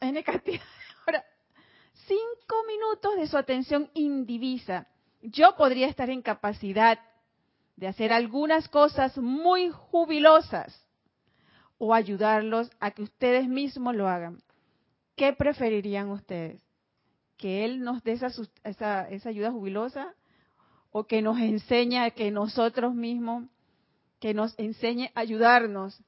[0.00, 0.60] en cantidad
[1.06, 1.22] de
[2.06, 4.86] Cinco minutos de su atención indivisa.
[5.22, 6.98] Yo podría estar en capacidad
[7.76, 10.82] de hacer algunas cosas muy jubilosas
[11.78, 14.38] o ayudarlos a que ustedes mismos lo hagan.
[15.14, 16.60] ¿Qué preferirían ustedes?
[17.36, 18.28] ¿Que Él nos dé esa,
[18.64, 20.14] esa, ayuda jubilosa
[20.90, 23.44] o que nos enseñe que nosotros mismos,
[24.20, 26.02] que nos enseñe a ayudarnos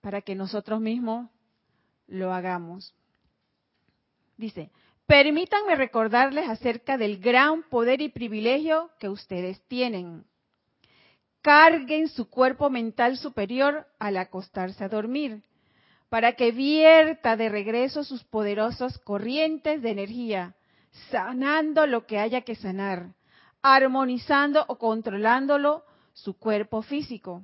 [0.00, 1.28] para que nosotros mismos
[2.06, 2.94] lo hagamos?
[4.38, 4.70] Dice,
[5.06, 10.24] permítanme recordarles acerca del gran poder y privilegio que ustedes tienen
[11.42, 15.42] carguen su cuerpo mental superior al acostarse a dormir,
[16.08, 20.54] para que vierta de regreso sus poderosas corrientes de energía,
[21.10, 23.14] sanando lo que haya que sanar,
[23.62, 27.42] armonizando o controlándolo su cuerpo físico.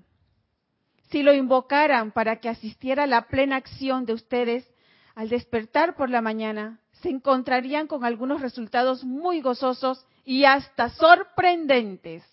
[1.10, 4.68] Si lo invocaran para que asistiera a la plena acción de ustedes,
[5.14, 12.24] al despertar por la mañana, se encontrarían con algunos resultados muy gozosos y hasta sorprendentes.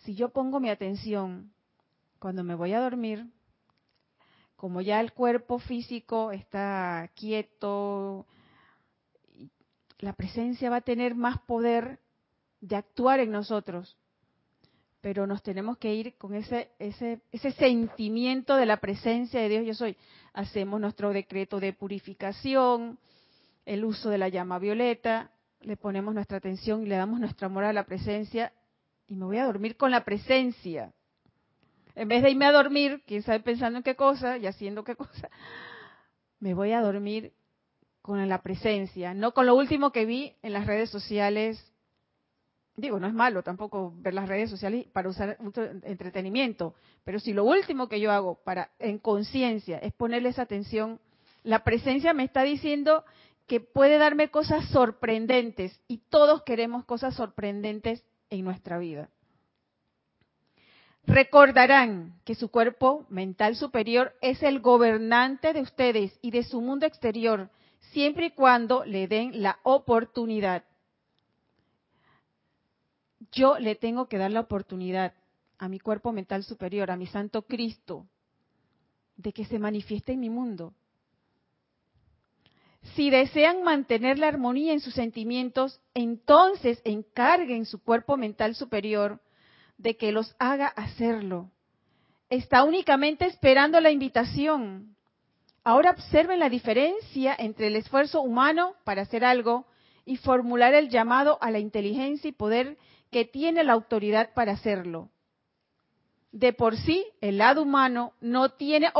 [0.00, 1.52] Si yo pongo mi atención
[2.18, 3.26] cuando me voy a dormir,
[4.56, 8.26] como ya el cuerpo físico está quieto,
[9.98, 11.98] la presencia va a tener más poder
[12.60, 13.96] de actuar en nosotros.
[15.00, 19.66] Pero nos tenemos que ir con ese, ese, ese sentimiento de la presencia de Dios
[19.66, 19.96] yo soy.
[20.34, 22.98] Hacemos nuestro decreto de purificación,
[23.64, 25.30] el uso de la llama violeta,
[25.62, 28.52] le ponemos nuestra atención y le damos nuestro amor a la presencia
[29.10, 30.92] y me voy a dormir con la presencia.
[31.96, 34.94] En vez de irme a dormir, quién sabe pensando en qué cosa y haciendo qué
[34.96, 35.28] cosa,
[36.38, 37.32] me voy a dormir
[38.02, 41.60] con la presencia, no con lo último que vi en las redes sociales.
[42.76, 45.36] Digo, no es malo tampoco ver las redes sociales para usar
[45.82, 51.00] entretenimiento, pero si lo último que yo hago para en conciencia es ponerles atención,
[51.42, 53.04] la presencia me está diciendo
[53.48, 59.10] que puede darme cosas sorprendentes y todos queremos cosas sorprendentes en nuestra vida.
[61.06, 66.86] Recordarán que su cuerpo mental superior es el gobernante de ustedes y de su mundo
[66.86, 67.50] exterior,
[67.92, 70.64] siempre y cuando le den la oportunidad.
[73.32, 75.14] Yo le tengo que dar la oportunidad
[75.58, 78.06] a mi cuerpo mental superior, a mi Santo Cristo,
[79.16, 80.74] de que se manifieste en mi mundo.
[82.94, 89.20] Si desean mantener la armonía en sus sentimientos, entonces encarguen su cuerpo mental superior
[89.76, 91.50] de que los haga hacerlo.
[92.30, 94.96] Está únicamente esperando la invitación.
[95.62, 99.66] Ahora observen la diferencia entre el esfuerzo humano para hacer algo
[100.06, 102.78] y formular el llamado a la inteligencia y poder
[103.10, 105.10] que tiene la autoridad para hacerlo.
[106.32, 108.90] De por sí, el lado humano no tiene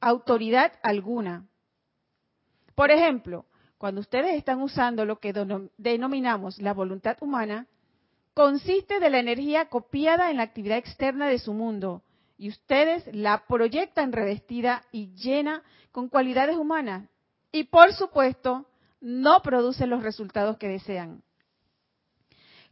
[0.00, 1.47] autoridad alguna.
[2.78, 3.44] Por ejemplo,
[3.76, 5.32] cuando ustedes están usando lo que
[5.78, 7.66] denominamos la voluntad humana,
[8.34, 12.04] consiste de la energía copiada en la actividad externa de su mundo
[12.36, 17.08] y ustedes la proyectan revestida y llena con cualidades humanas
[17.50, 18.64] y por supuesto
[19.00, 21.24] no producen los resultados que desean.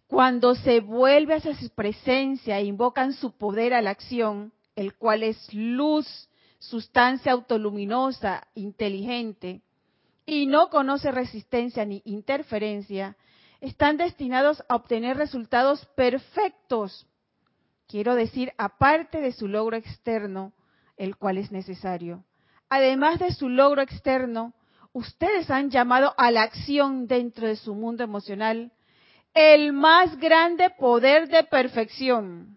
[0.07, 5.24] Cuando se vuelve hacia su presencia e invocan su poder a la acción, el cual
[5.24, 6.28] es luz,
[6.61, 9.62] sustancia autoluminosa, inteligente,
[10.27, 13.16] y no conoce resistencia ni interferencia,
[13.61, 17.07] están destinados a obtener resultados perfectos.
[17.87, 20.53] Quiero decir, aparte de su logro externo,
[20.97, 22.24] el cual es necesario.
[22.68, 24.53] Además de su logro externo,
[24.93, 28.72] ustedes han llamado a la acción dentro de su mundo emocional
[29.37, 32.57] el más grande poder de perfección.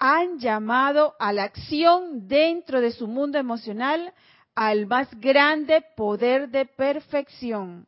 [0.00, 4.12] Han llamado a la acción dentro de su mundo emocional
[4.54, 7.86] al más grande poder de perfección.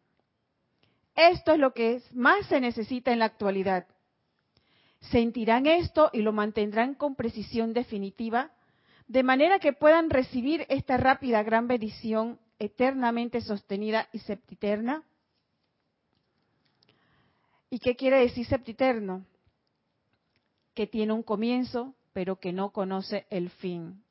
[1.14, 3.86] Esto es lo que más se necesita en la actualidad.
[5.00, 8.50] Sentirán esto y lo mantendrán con precisión definitiva,
[9.06, 15.04] de manera que puedan recibir esta rápida gran bendición eternamente sostenida y septiterna.
[17.70, 19.24] ¿Y qué quiere decir septiterno?
[20.74, 24.02] Que tiene un comienzo, pero que no conoce el fin.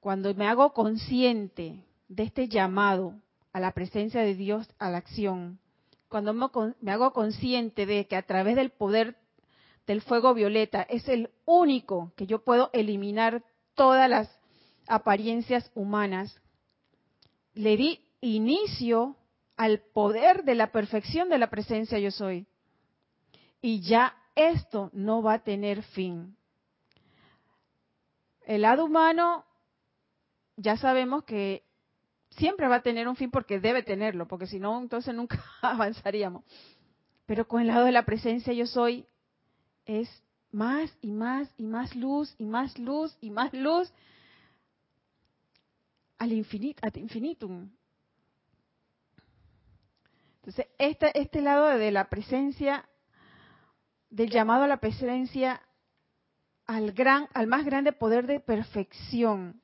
[0.00, 3.14] Cuando me hago consciente de este llamado
[3.52, 5.60] a la presencia de Dios, a la acción,
[6.08, 6.32] cuando
[6.80, 9.16] me hago consciente de que a través del poder
[9.86, 13.44] del fuego violeta es el único que yo puedo eliminar
[13.74, 14.28] todas las
[14.86, 16.40] apariencias humanas,
[17.54, 19.16] le di inicio
[19.56, 22.46] al poder de la perfección de la presencia yo soy.
[23.60, 26.36] Y ya esto no va a tener fin.
[28.46, 29.44] El lado humano
[30.60, 31.64] ya sabemos que
[32.30, 36.44] siempre va a tener un fin porque debe tenerlo, porque si no, entonces nunca avanzaríamos.
[37.26, 39.06] Pero con el lado de la presencia yo soy,
[39.86, 40.08] es
[40.52, 43.92] más y más y más luz y más luz y más luz
[46.18, 47.70] al infinitum.
[50.36, 52.86] Entonces, este, este lado de la presencia,
[54.10, 55.62] del llamado a la presencia
[56.66, 59.59] al gran, al más grande poder de perfección,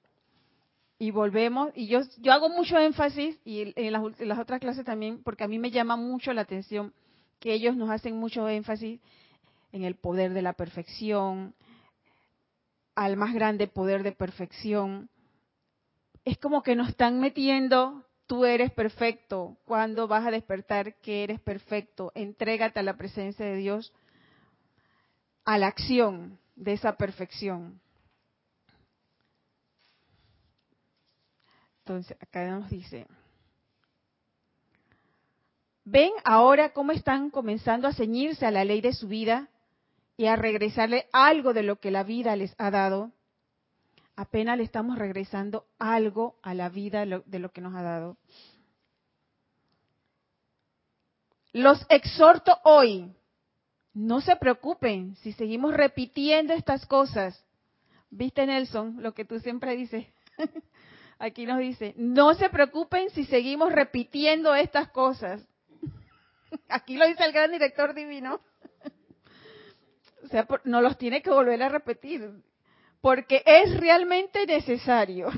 [0.99, 5.45] y volvemos, y yo, yo hago mucho énfasis, y en las, otras clases también, porque
[5.45, 6.95] a mí me llama mucho la atención
[7.39, 9.01] que ellos nos hacen mucho énfasis
[9.73, 11.55] en el poder de la perfección,
[12.95, 15.11] al más grande poder de perfección,
[16.25, 21.41] es como que nos están metiendo, tú eres perfecto, cuando vas a despertar que eres
[21.41, 23.93] perfecto, entrégate a la presencia de Dios,
[25.45, 27.81] a la acción de esa perfección.
[31.87, 33.07] Entonces, acá nos dice,
[35.85, 39.49] ven ahora cómo están comenzando a ceñirse a la ley de su vida
[40.17, 43.13] y a regresarle algo de lo que la vida les ha dado.
[44.17, 48.17] Apenas le estamos regresando algo a la vida de lo que nos ha dado.
[51.53, 53.15] Los exhorto hoy,
[53.95, 57.47] no se preocupen si seguimos repitiendo estas cosas.
[58.11, 60.05] ¿Viste, Nelson, lo que tú siempre dices?
[61.19, 65.43] Aquí nos dice, no se preocupen si seguimos repitiendo estas cosas.
[66.69, 68.41] Aquí lo dice el gran director divino.
[70.25, 72.29] O sea, no los tiene que volver a repetir,
[73.01, 75.29] porque es realmente necesario.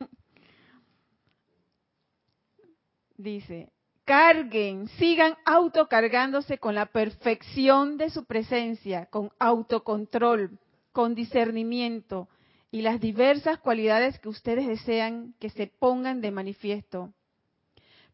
[3.16, 3.70] Dice,
[4.04, 10.58] carguen, sigan autocargándose con la perfección de su presencia, con autocontrol,
[10.90, 12.28] con discernimiento,
[12.72, 17.12] y las diversas cualidades que ustedes desean que se pongan de manifiesto.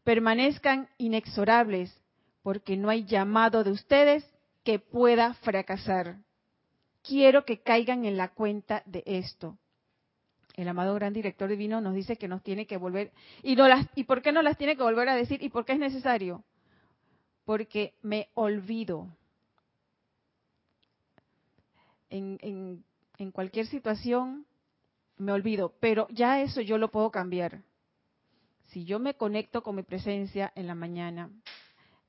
[0.03, 1.97] Permanezcan inexorables,
[2.43, 4.29] porque no hay llamado de ustedes
[4.65, 6.17] que pueda fracasar.
[7.03, 9.57] Quiero que caigan en la cuenta de esto.
[10.55, 13.87] El amado gran director divino nos dice que nos tiene que volver, y, no las,
[13.95, 15.41] ¿y por qué no las tiene que volver a decir?
[15.41, 16.43] ¿Y por qué es necesario?
[17.45, 19.07] Porque me olvido.
[22.09, 22.83] En, en,
[23.19, 24.45] en cualquier situación
[25.19, 27.61] me olvido, pero ya eso yo lo puedo cambiar.
[28.67, 31.29] Si yo me conecto con mi presencia en la mañana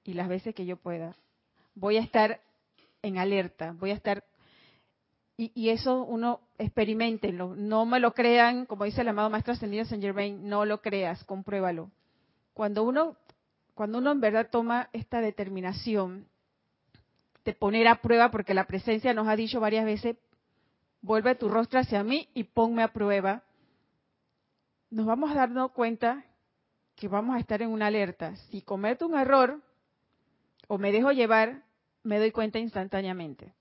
[0.05, 1.17] y las veces que yo pueda,
[1.75, 2.41] voy a estar
[3.03, 4.25] en alerta, voy a estar
[5.37, 10.05] y, eso uno experimentenlo, no me lo crean, como dice el amado maestro ascendido Saint
[10.05, 11.91] Germain, no lo creas, compruébalo.
[12.53, 13.17] Cuando uno,
[13.73, 16.27] cuando uno en verdad toma esta determinación
[17.47, 20.17] de poner a prueba, porque la presencia nos ha dicho varias veces,
[21.03, 23.43] vuelve tu rostro hacia mí y ponme a prueba,
[24.91, 26.25] nos vamos a darnos cuenta
[26.97, 28.37] que vamos a estar en una alerta.
[28.51, 29.63] Si cometo un error
[30.69, 31.65] o me dejo llevar,
[32.03, 33.55] me doy cuenta instantáneamente.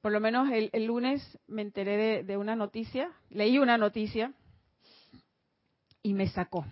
[0.00, 4.32] Por lo menos el, lunes me enteré de, una noticia, leí una noticia
[6.02, 6.64] y me sacó.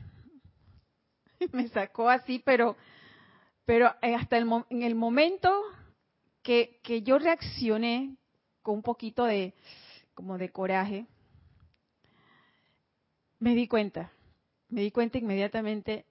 [1.53, 2.77] me sacó así, pero,
[3.65, 5.53] pero hasta el, en el momento
[6.43, 8.17] que, que yo reaccioné,
[8.67, 9.55] con un poquito de
[10.13, 11.07] como de coraje,
[13.39, 14.11] me di cuenta,
[14.69, 16.05] me di cuenta inmediatamente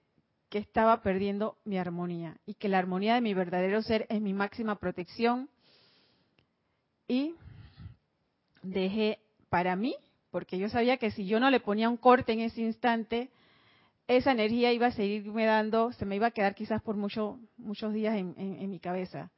[0.48, 4.32] que estaba perdiendo mi armonía y que la armonía de mi verdadero ser es mi
[4.32, 5.50] máxima protección
[7.06, 7.34] y
[8.62, 9.18] dejé
[9.50, 9.94] para mí,
[10.30, 13.28] porque yo sabía que si yo no le ponía un corte en ese instante,
[14.08, 17.92] esa energía iba a seguirme dando, se me iba a quedar quizás por muchos muchos
[17.92, 19.30] días en, en mi cabeza.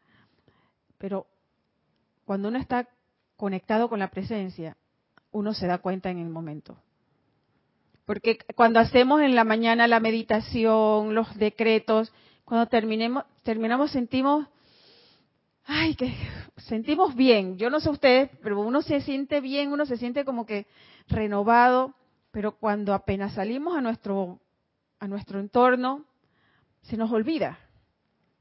[0.98, 1.26] Pero
[2.24, 2.88] cuando uno está
[3.38, 4.76] conectado con la presencia,
[5.30, 6.76] uno se da cuenta en el momento.
[8.04, 12.12] Porque cuando hacemos en la mañana la meditación, los decretos,
[12.44, 14.48] cuando terminemos, terminamos sentimos,
[15.64, 16.12] ay, que
[16.56, 17.58] sentimos bien.
[17.58, 20.66] Yo no sé ustedes, pero uno se siente bien, uno se siente como que
[21.06, 21.94] renovado,
[22.32, 24.40] pero cuando apenas salimos a nuestro,
[24.98, 26.04] a nuestro entorno,
[26.82, 27.58] se nos olvida.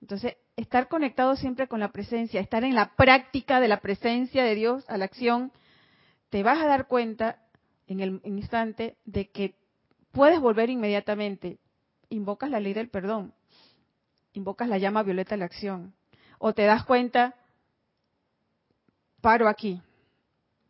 [0.01, 4.55] Entonces, estar conectado siempre con la presencia, estar en la práctica de la presencia de
[4.55, 5.53] Dios a la acción,
[6.29, 7.39] te vas a dar cuenta
[7.85, 9.55] en el instante de que
[10.11, 11.59] puedes volver inmediatamente.
[12.09, 13.33] Invocas la ley del perdón,
[14.33, 15.93] invocas la llama violeta a la acción,
[16.39, 17.35] o te das cuenta,
[19.21, 19.81] paro aquí,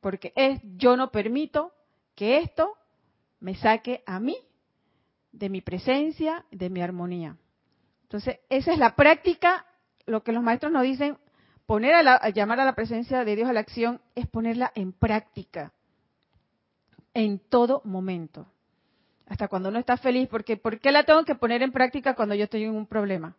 [0.02, 1.72] porque es yo no permito
[2.14, 2.74] que esto
[3.40, 4.38] me saque a mí
[5.32, 7.38] de mi presencia, de mi armonía.
[8.04, 9.66] Entonces, esa es la práctica
[10.08, 11.18] lo que los maestros nos dicen,
[11.66, 15.74] poner a, llamar a la presencia de Dios a la acción es ponerla en práctica
[17.14, 18.48] en todo momento.
[19.28, 22.36] Hasta cuando uno está feliz, porque ¿por qué la tengo que poner en práctica cuando
[22.36, 23.36] yo estoy en un problema?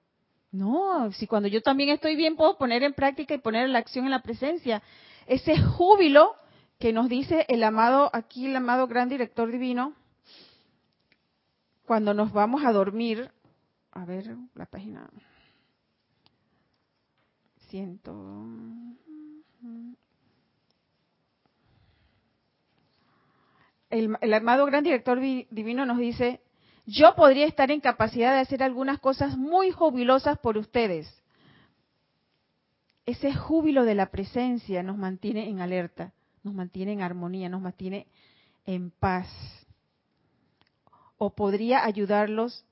[0.52, 4.04] No, si cuando yo también estoy bien puedo poner en práctica y poner la acción
[4.04, 4.82] en la presencia.
[5.26, 6.34] Ese júbilo
[6.78, 9.94] que nos dice el amado, aquí el amado gran director divino,
[11.86, 13.30] cuando nos vamos a dormir,
[13.92, 15.08] a ver la página
[17.68, 18.14] Siento.
[23.90, 26.40] El, el amado gran director divino nos dice,
[26.86, 31.22] yo podría estar en capacidad de hacer algunas cosas muy jubilosas por ustedes.
[33.04, 36.12] Ese júbilo de la presencia nos mantiene en alerta.
[36.42, 38.06] nos mantiene en armonía, nos mantiene
[38.64, 39.28] en paz.
[41.18, 42.64] O podría ayudarlos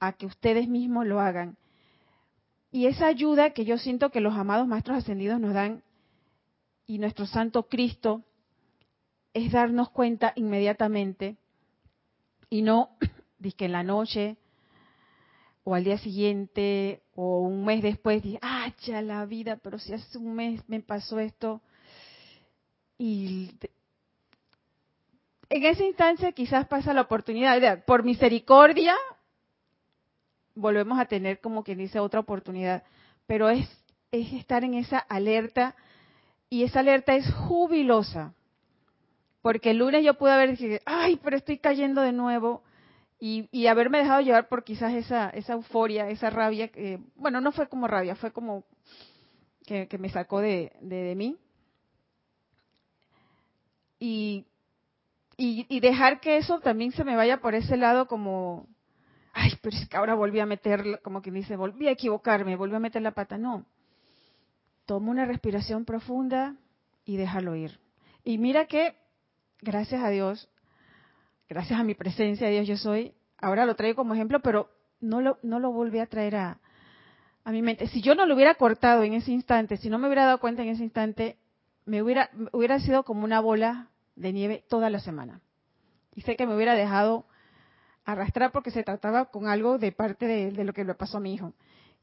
[0.00, 1.56] a que ustedes mismos lo hagan.
[2.70, 5.82] Y esa ayuda que yo siento que los amados maestros ascendidos nos dan
[6.86, 8.22] y nuestro Santo Cristo
[9.34, 11.36] es darnos cuenta inmediatamente
[12.48, 12.90] y no
[13.56, 14.36] que en la noche
[15.64, 20.18] o al día siguiente o un mes después, ah, ya la vida, pero si hace
[20.18, 21.60] un mes me pasó esto.
[22.98, 23.50] Y
[25.48, 28.94] en esa instancia quizás pasa la oportunidad, por misericordia,
[30.60, 32.84] volvemos a tener como quien dice otra oportunidad,
[33.26, 33.68] pero es,
[34.10, 35.74] es estar en esa alerta
[36.48, 38.34] y esa alerta es jubilosa,
[39.42, 42.62] porque el lunes yo pude haber dicho, ay, pero estoy cayendo de nuevo,
[43.22, 47.68] y, haberme dejado llevar por quizás esa, esa euforia, esa rabia, que, bueno, no fue
[47.68, 48.64] como rabia, fue como
[49.66, 51.36] que, me sacó de, de, mí.
[53.98, 54.46] Y,
[55.36, 58.66] y, dejar que eso también se me vaya por ese lado como,
[59.32, 62.74] ay, pero es que ahora volví a meter, como quien dice, volví a equivocarme, volví
[62.74, 63.38] a meter la pata.
[63.38, 63.64] No.
[64.86, 66.56] Toma una respiración profunda
[67.04, 67.78] y déjalo ir.
[68.24, 68.94] Y mira que,
[69.60, 70.48] gracias a Dios,
[71.48, 74.70] gracias a mi presencia, Dios yo soy, ahora lo traigo como ejemplo, pero
[75.00, 76.58] no lo, no lo volví a traer a,
[77.44, 77.86] a mi mente.
[77.88, 80.62] Si yo no lo hubiera cortado en ese instante, si no me hubiera dado cuenta
[80.62, 81.36] en ese instante,
[81.86, 85.40] me hubiera, hubiera sido como una bola de nieve toda la semana.
[86.14, 87.24] Y sé que me hubiera dejado
[88.12, 91.34] arrastrar porque se trataba con algo de parte de, lo que le pasó a mi
[91.34, 91.52] hijo.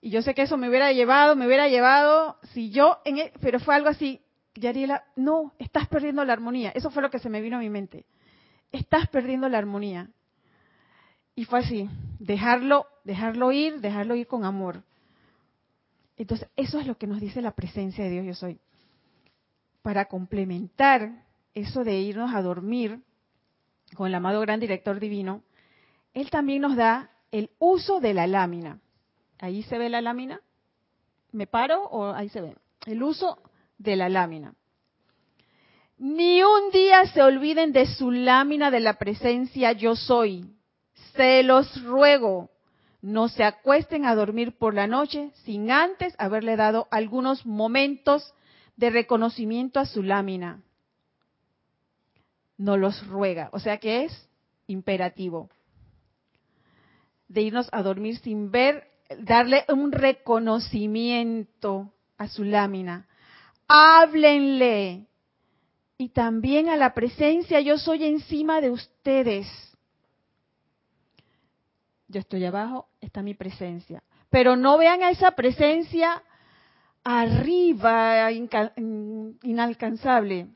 [0.02, 3.34] Y yo sé que eso me hubiera llevado, me hubiera llevado, si yo, en e,
[3.42, 4.22] pero fue algo así,
[4.56, 6.72] Yariela, no, estás perdiendo la armonía.
[6.72, 8.06] Eso fue lo que se me vino a mi mente
[8.72, 10.10] estás perdiendo la armonía.
[11.36, 11.90] Y fue así,
[12.20, 14.84] dejarlo, dejarlo ir, dejarlo ir con amor.
[16.18, 18.60] Entonces, eso es lo que nos dice la presencia de Dios yo soy.
[19.84, 23.02] Para complementar eso de irnos a dormir
[23.96, 25.44] con el amado gran director divino,
[26.18, 28.80] Él también nos da el uso de la lámina.
[29.38, 30.42] Ahí se ve la lámina.
[31.32, 32.56] ¿Me paro o ahí se ve?
[32.88, 33.38] El uso
[33.78, 34.56] de la lámina.
[36.00, 40.50] Ni un día se olviden de su lámina de la presencia yo soy.
[41.16, 42.50] Se los ruego,
[43.00, 48.34] no se acuesten a dormir por la noche sin antes haberle dado algunos momentos
[48.76, 50.64] de reconocimiento a su lámina.
[52.58, 54.30] No los ruega, o sea que es
[54.66, 55.52] imperativo
[57.28, 63.08] de irnos a dormir sin ver, darle un reconocimiento a su lámina.
[63.68, 65.08] Háblenle,
[65.98, 69.48] y también a la presencia yo soy encima de ustedes.
[72.08, 74.04] Yo estoy abajo, está mi presencia.
[74.30, 76.22] Pero no vean a esa presencia
[77.04, 80.48] arriba, inalcanzable.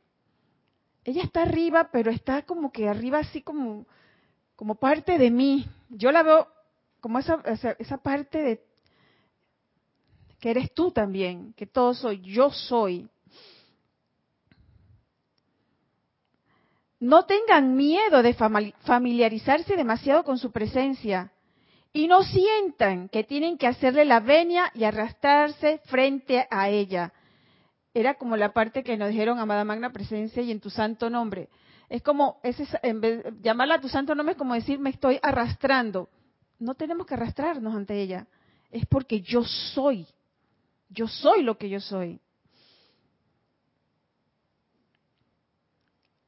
[1.03, 3.87] Ella está arriba, pero está como que arriba así como,
[4.55, 5.67] como parte de mí.
[5.89, 6.47] Yo la veo
[7.01, 8.63] como esa, esa, esa parte de
[10.39, 13.09] que eres tú también, que todo soy, yo soy.
[16.99, 21.31] No tengan miedo de familiarizarse demasiado con su presencia
[21.93, 27.11] y no sientan que tienen que hacerle la venia y arrastrarse frente a ella.
[27.93, 31.49] Era como la parte que nos dijeron, amada magna presencia y en tu santo nombre.
[31.89, 35.19] Es como, ese, en vez, llamarla a tu santo nombre es como decir, me estoy
[35.21, 36.07] arrastrando.
[36.61, 38.27] No tenemos que arrastrarnos ante ella.
[38.69, 40.05] Es porque yo soy.
[40.89, 42.19] Yo soy lo que yo soy.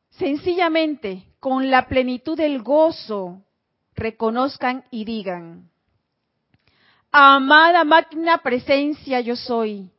[0.09, 3.43] Sencillamente, con la plenitud del gozo,
[3.93, 5.69] reconozcan y digan,
[7.11, 9.89] amada magna presencia yo soy,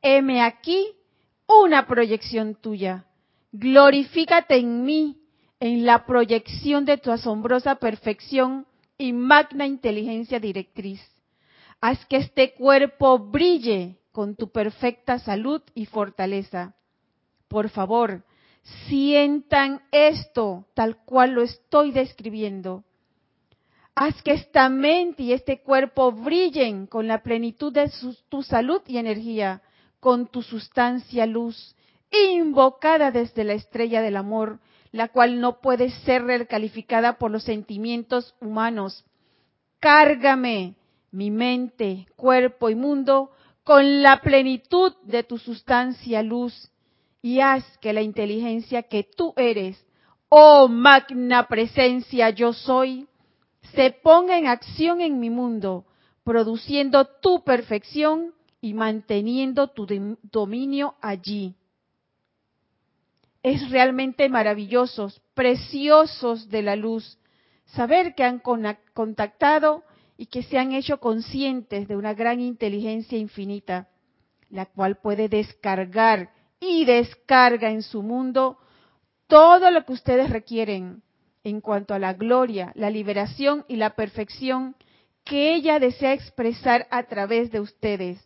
[0.00, 0.86] heme aquí
[1.46, 3.06] una proyección tuya,
[3.50, 5.22] glorifícate en mí,
[5.58, 8.66] en la proyección de tu asombrosa perfección
[9.02, 11.00] y magna inteligencia directriz.
[11.80, 16.76] Haz que este cuerpo brille con tu perfecta salud y fortaleza.
[17.48, 18.24] Por favor,
[18.86, 22.84] sientan esto tal cual lo estoy describiendo.
[23.96, 27.90] Haz que esta mente y este cuerpo brillen con la plenitud de
[28.28, 29.62] tu salud y energía,
[29.98, 31.74] con tu sustancia luz,
[32.10, 34.60] invocada desde la estrella del amor,
[34.92, 39.04] la cual no puede ser recalificada por los sentimientos humanos.
[39.80, 40.74] Cárgame
[41.10, 43.30] mi mente, cuerpo y mundo
[43.64, 46.70] con la plenitud de tu sustancia luz
[47.22, 49.84] y haz que la inteligencia que tú eres,
[50.28, 53.06] oh magna presencia yo soy,
[53.74, 55.84] se ponga en acción en mi mundo,
[56.24, 59.86] produciendo tu perfección y manteniendo tu
[60.22, 61.54] dominio allí.
[63.42, 67.18] Es realmente maravilloso, preciosos de la luz,
[67.66, 68.40] saber que han
[68.94, 69.82] contactado
[70.16, 73.88] y que se han hecho conscientes de una gran inteligencia infinita,
[74.50, 76.30] la cual puede descargar
[76.60, 78.58] y descarga en su mundo
[79.26, 81.02] todo lo que ustedes requieren
[81.42, 84.76] en cuanto a la gloria, la liberación y la perfección
[85.24, 88.24] que ella desea expresar a través de ustedes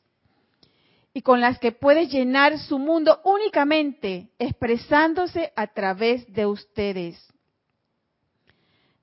[1.16, 7.16] y con las que puede llenar su mundo únicamente expresándose a través de ustedes.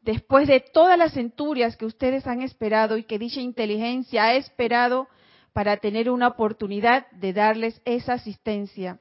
[0.03, 5.07] Después de todas las centurias que ustedes han esperado y que dicha inteligencia ha esperado
[5.53, 8.99] para tener una oportunidad de darles esa asistencia,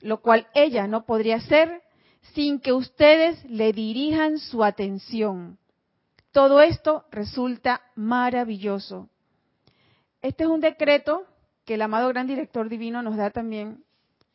[0.00, 1.82] lo cual ella no podría hacer
[2.32, 5.58] sin que ustedes le dirijan su atención.
[6.32, 9.10] Todo esto resulta maravilloso.
[10.22, 11.26] Este es un decreto
[11.64, 13.84] que el amado gran director divino nos da también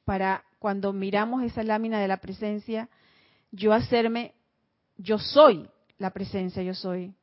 [0.03, 2.89] para cuando miramos esa lámina de la presencia,
[3.51, 4.33] yo hacerme,
[4.97, 7.13] yo soy la presencia, yo soy.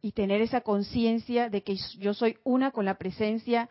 [0.00, 3.68] Y tener esa conciencia de que yo soy una con la presencia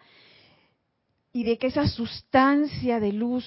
[1.32, 3.45] y de que esa sustancia de luz,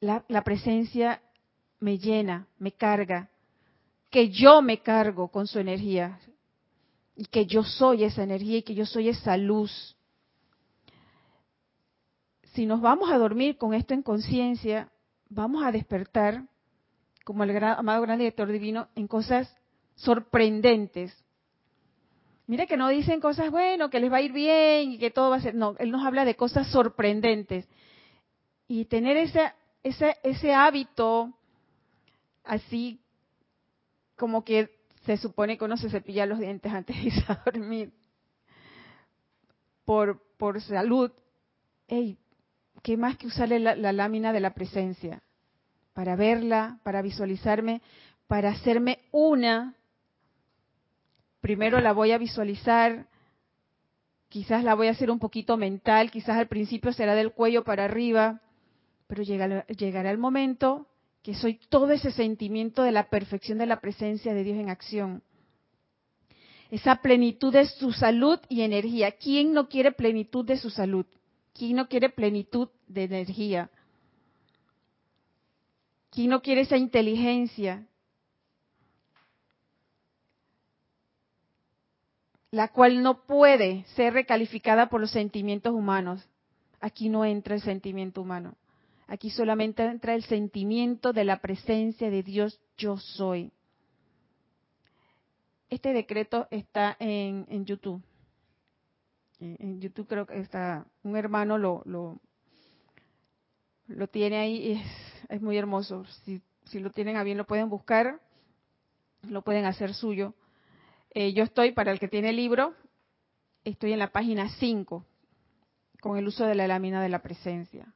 [0.00, 1.22] la, la presencia
[1.80, 3.30] me llena, me carga,
[4.10, 6.18] que yo me cargo con su energía
[7.16, 9.96] y que yo soy esa energía y que yo soy esa luz.
[12.54, 14.90] Si nos vamos a dormir con esto en conciencia,
[15.28, 16.46] vamos a despertar,
[17.24, 19.54] como el amado gran director divino, en cosas
[19.94, 21.16] sorprendentes.
[22.46, 25.30] Mira que no dicen cosas, bueno, que les va a ir bien y que todo
[25.30, 25.54] va a ser.
[25.54, 27.66] No, él nos habla de cosas sorprendentes.
[28.68, 29.52] Y tener ese,
[29.82, 31.32] ese, ese hábito
[32.44, 33.00] así
[34.16, 37.92] como que se supone que uno se cepilla los dientes antes de irse a dormir
[39.84, 41.10] por, por salud.
[41.88, 42.18] Hey,
[42.82, 45.22] ¿qué más que usarle la, lámina de la presencia?
[45.92, 47.82] Para verla, para visualizarme,
[48.26, 49.74] para hacerme una.
[51.40, 53.06] Primero la voy a visualizar,
[54.28, 57.84] quizás la voy a hacer un poquito mental, quizás al principio será del cuello para
[57.84, 58.40] arriba,
[59.08, 60.86] pero llegará el momento
[61.22, 65.22] que soy todo ese sentimiento de la perfección de la presencia de Dios en acción.
[66.70, 69.12] Esa plenitud de su salud y energía.
[69.12, 71.06] ¿Quién no quiere plenitud de su salud?
[71.54, 73.70] ¿Quién no quiere plenitud de energía?
[76.10, 77.86] ¿Quién no quiere esa inteligencia?
[82.50, 86.26] La cual no puede ser recalificada por los sentimientos humanos.
[86.80, 88.56] Aquí no entra el sentimiento humano.
[89.12, 93.52] Aquí solamente entra el sentimiento de la presencia de Dios yo soy.
[95.68, 98.02] Este decreto está en, YouTube.
[99.38, 102.18] En YouTube creo que está, un hermano lo, lo,
[104.08, 104.86] tiene ahí y es,
[105.28, 106.06] es muy hermoso.
[106.24, 108.18] Si, si, lo tienen a bien lo pueden buscar,
[109.28, 110.32] lo pueden hacer suyo.
[111.10, 112.72] Eh, yo estoy, para el que tiene el libro,
[113.62, 115.04] estoy en la página 5,
[116.00, 117.92] con el uso de la lámina de la presencia.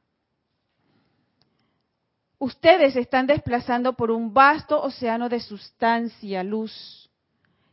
[2.39, 7.09] Ustedes están desplazando por un vasto océano de sustancia, luz,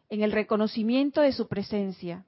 [0.09, 2.25] en el reconocimiento de su presencia.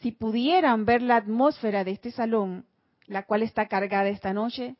[0.00, 2.64] Si pudieran ver la atmósfera de este salón,
[3.06, 4.76] la cual está cargada esta noche,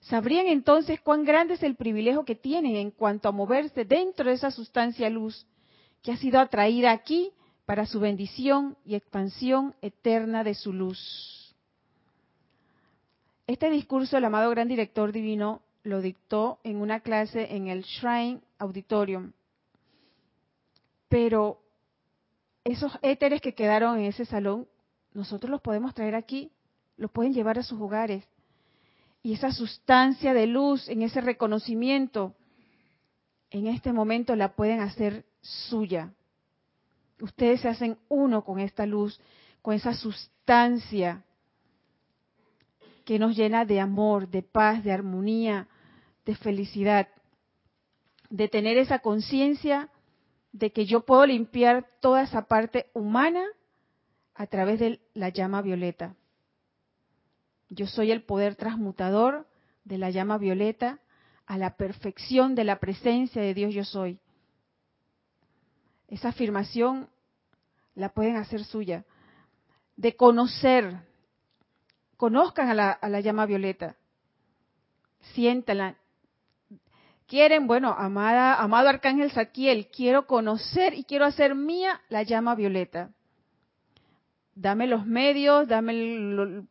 [0.00, 4.34] sabrían entonces cuán grande es el privilegio que tienen en cuanto a moverse dentro de
[4.34, 5.46] esa sustancia luz
[6.02, 7.32] que ha sido atraída aquí
[7.66, 11.54] para su bendición y expansión eterna de su luz.
[13.46, 18.40] Este discurso del amado gran director divino lo dictó en una clase en el Shrine
[18.58, 19.32] Auditorium.
[21.08, 21.60] Pero
[22.64, 24.68] esos éteres que quedaron en ese salón,
[25.12, 26.50] nosotros los podemos traer aquí,
[26.96, 28.24] los pueden llevar a sus hogares.
[29.22, 32.34] Y esa sustancia de luz, en ese reconocimiento,
[33.50, 36.12] en este momento la pueden hacer suya.
[37.20, 39.20] Ustedes se hacen uno con esta luz,
[39.62, 41.24] con esa sustancia
[43.04, 45.68] que nos llena de amor, de paz, de armonía,
[46.24, 47.08] de felicidad,
[48.28, 49.88] de tener esa conciencia
[50.52, 53.44] de que yo puedo limpiar toda esa parte humana
[54.34, 56.14] a través de la llama violeta.
[57.68, 59.46] Yo soy el poder transmutador
[59.84, 60.98] de la llama violeta
[61.46, 64.18] a la perfección de la presencia de Dios yo soy.
[66.08, 67.08] Esa afirmación
[67.94, 69.04] la pueden hacer suya.
[69.96, 70.96] De conocer,
[72.20, 73.96] conozcan a la, a la llama violeta,
[75.32, 75.96] siéntanla.
[77.26, 83.08] Quieren, bueno, amada, amado Arcángel Saquiel, quiero conocer y quiero hacer mía la llama violeta.
[84.54, 86.66] Dame los medios, dame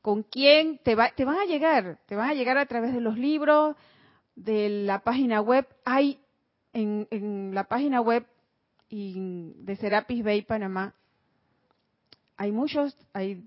[0.00, 3.02] con quién te, va, te van a llegar, te van a llegar a través de
[3.02, 3.76] los libros,
[4.34, 5.66] de la página web.
[5.84, 6.20] Hay
[6.72, 8.24] en, en la página web
[8.88, 10.94] de Serapis Bay Panamá,
[12.38, 13.44] hay muchos, hay,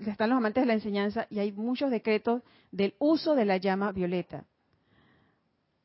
[0.00, 3.92] están los amantes de la enseñanza y hay muchos decretos del uso de la llama
[3.92, 4.44] violeta.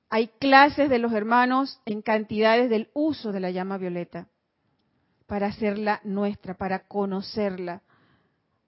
[0.10, 4.28] Hay clases de los hermanos en cantidades del uso de la llama violeta
[5.26, 7.82] para hacerla nuestra, para conocerla,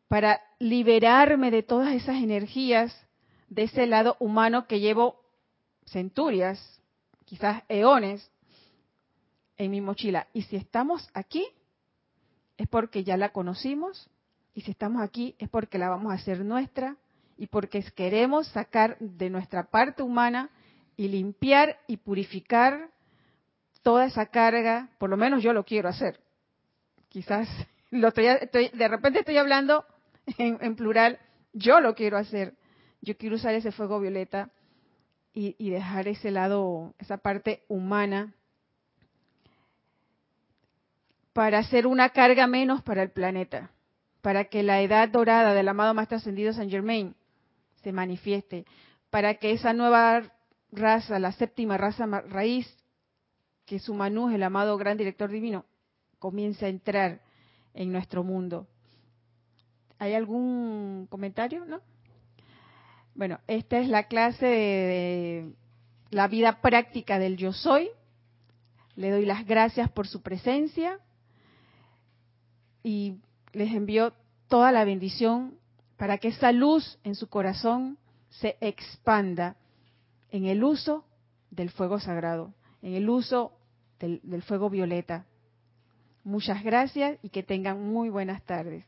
[0.08, 2.96] para liberarme de todas esas energías
[3.50, 5.20] de ese lado humano que llevo
[5.86, 6.82] centurias,
[7.26, 8.32] quizás eones,
[9.58, 10.28] en mi mochila.
[10.34, 11.46] Y si estamos aquí,
[12.58, 14.10] es porque ya la conocimos,
[14.54, 16.98] y si estamos aquí es porque la vamos a hacer nuestra,
[17.38, 20.50] y porque queremos sacar de nuestra parte humana
[20.96, 22.90] y limpiar y purificar
[23.82, 26.20] toda esa carga, por lo menos yo lo quiero hacer.
[27.10, 27.48] Quizás
[27.92, 29.86] lo estoy, de repente estoy hablando
[30.38, 31.20] en, plural,
[31.54, 32.54] yo lo quiero hacer.
[33.02, 34.50] Yo quiero usar ese fuego violeta
[35.34, 38.34] y, y dejar ese lado, esa parte humana
[41.34, 43.72] para hacer una carga menos para el planeta,
[44.24, 47.14] para que la edad dorada del amado Maestro Ascendido San Germain
[47.84, 48.66] se manifieste,
[49.10, 50.32] para que esa nueva
[50.72, 52.66] raza, la séptima raza raíz,
[53.66, 55.66] que su Manú el amado gran director divino,
[56.20, 57.20] comience a entrar
[57.74, 58.66] en nuestro mundo.
[60.00, 61.66] ¿Hay algún comentario?
[61.66, 61.82] ¿No?
[63.16, 65.54] Bueno, esta es la clase de
[66.12, 67.90] la vida práctica del yo soy.
[68.96, 70.98] Le doy las gracias por su presencia
[72.84, 73.18] y
[73.54, 74.14] les envío
[74.48, 75.58] toda la bendición
[75.98, 77.98] para que esa luz en su corazón
[78.30, 79.56] se expanda
[80.32, 81.06] en el uso
[81.52, 83.54] del fuego sagrado, en el uso
[84.00, 85.26] del, del fuego violeta.
[86.24, 88.86] Muchas gracias y que tengan muy buenas tardes.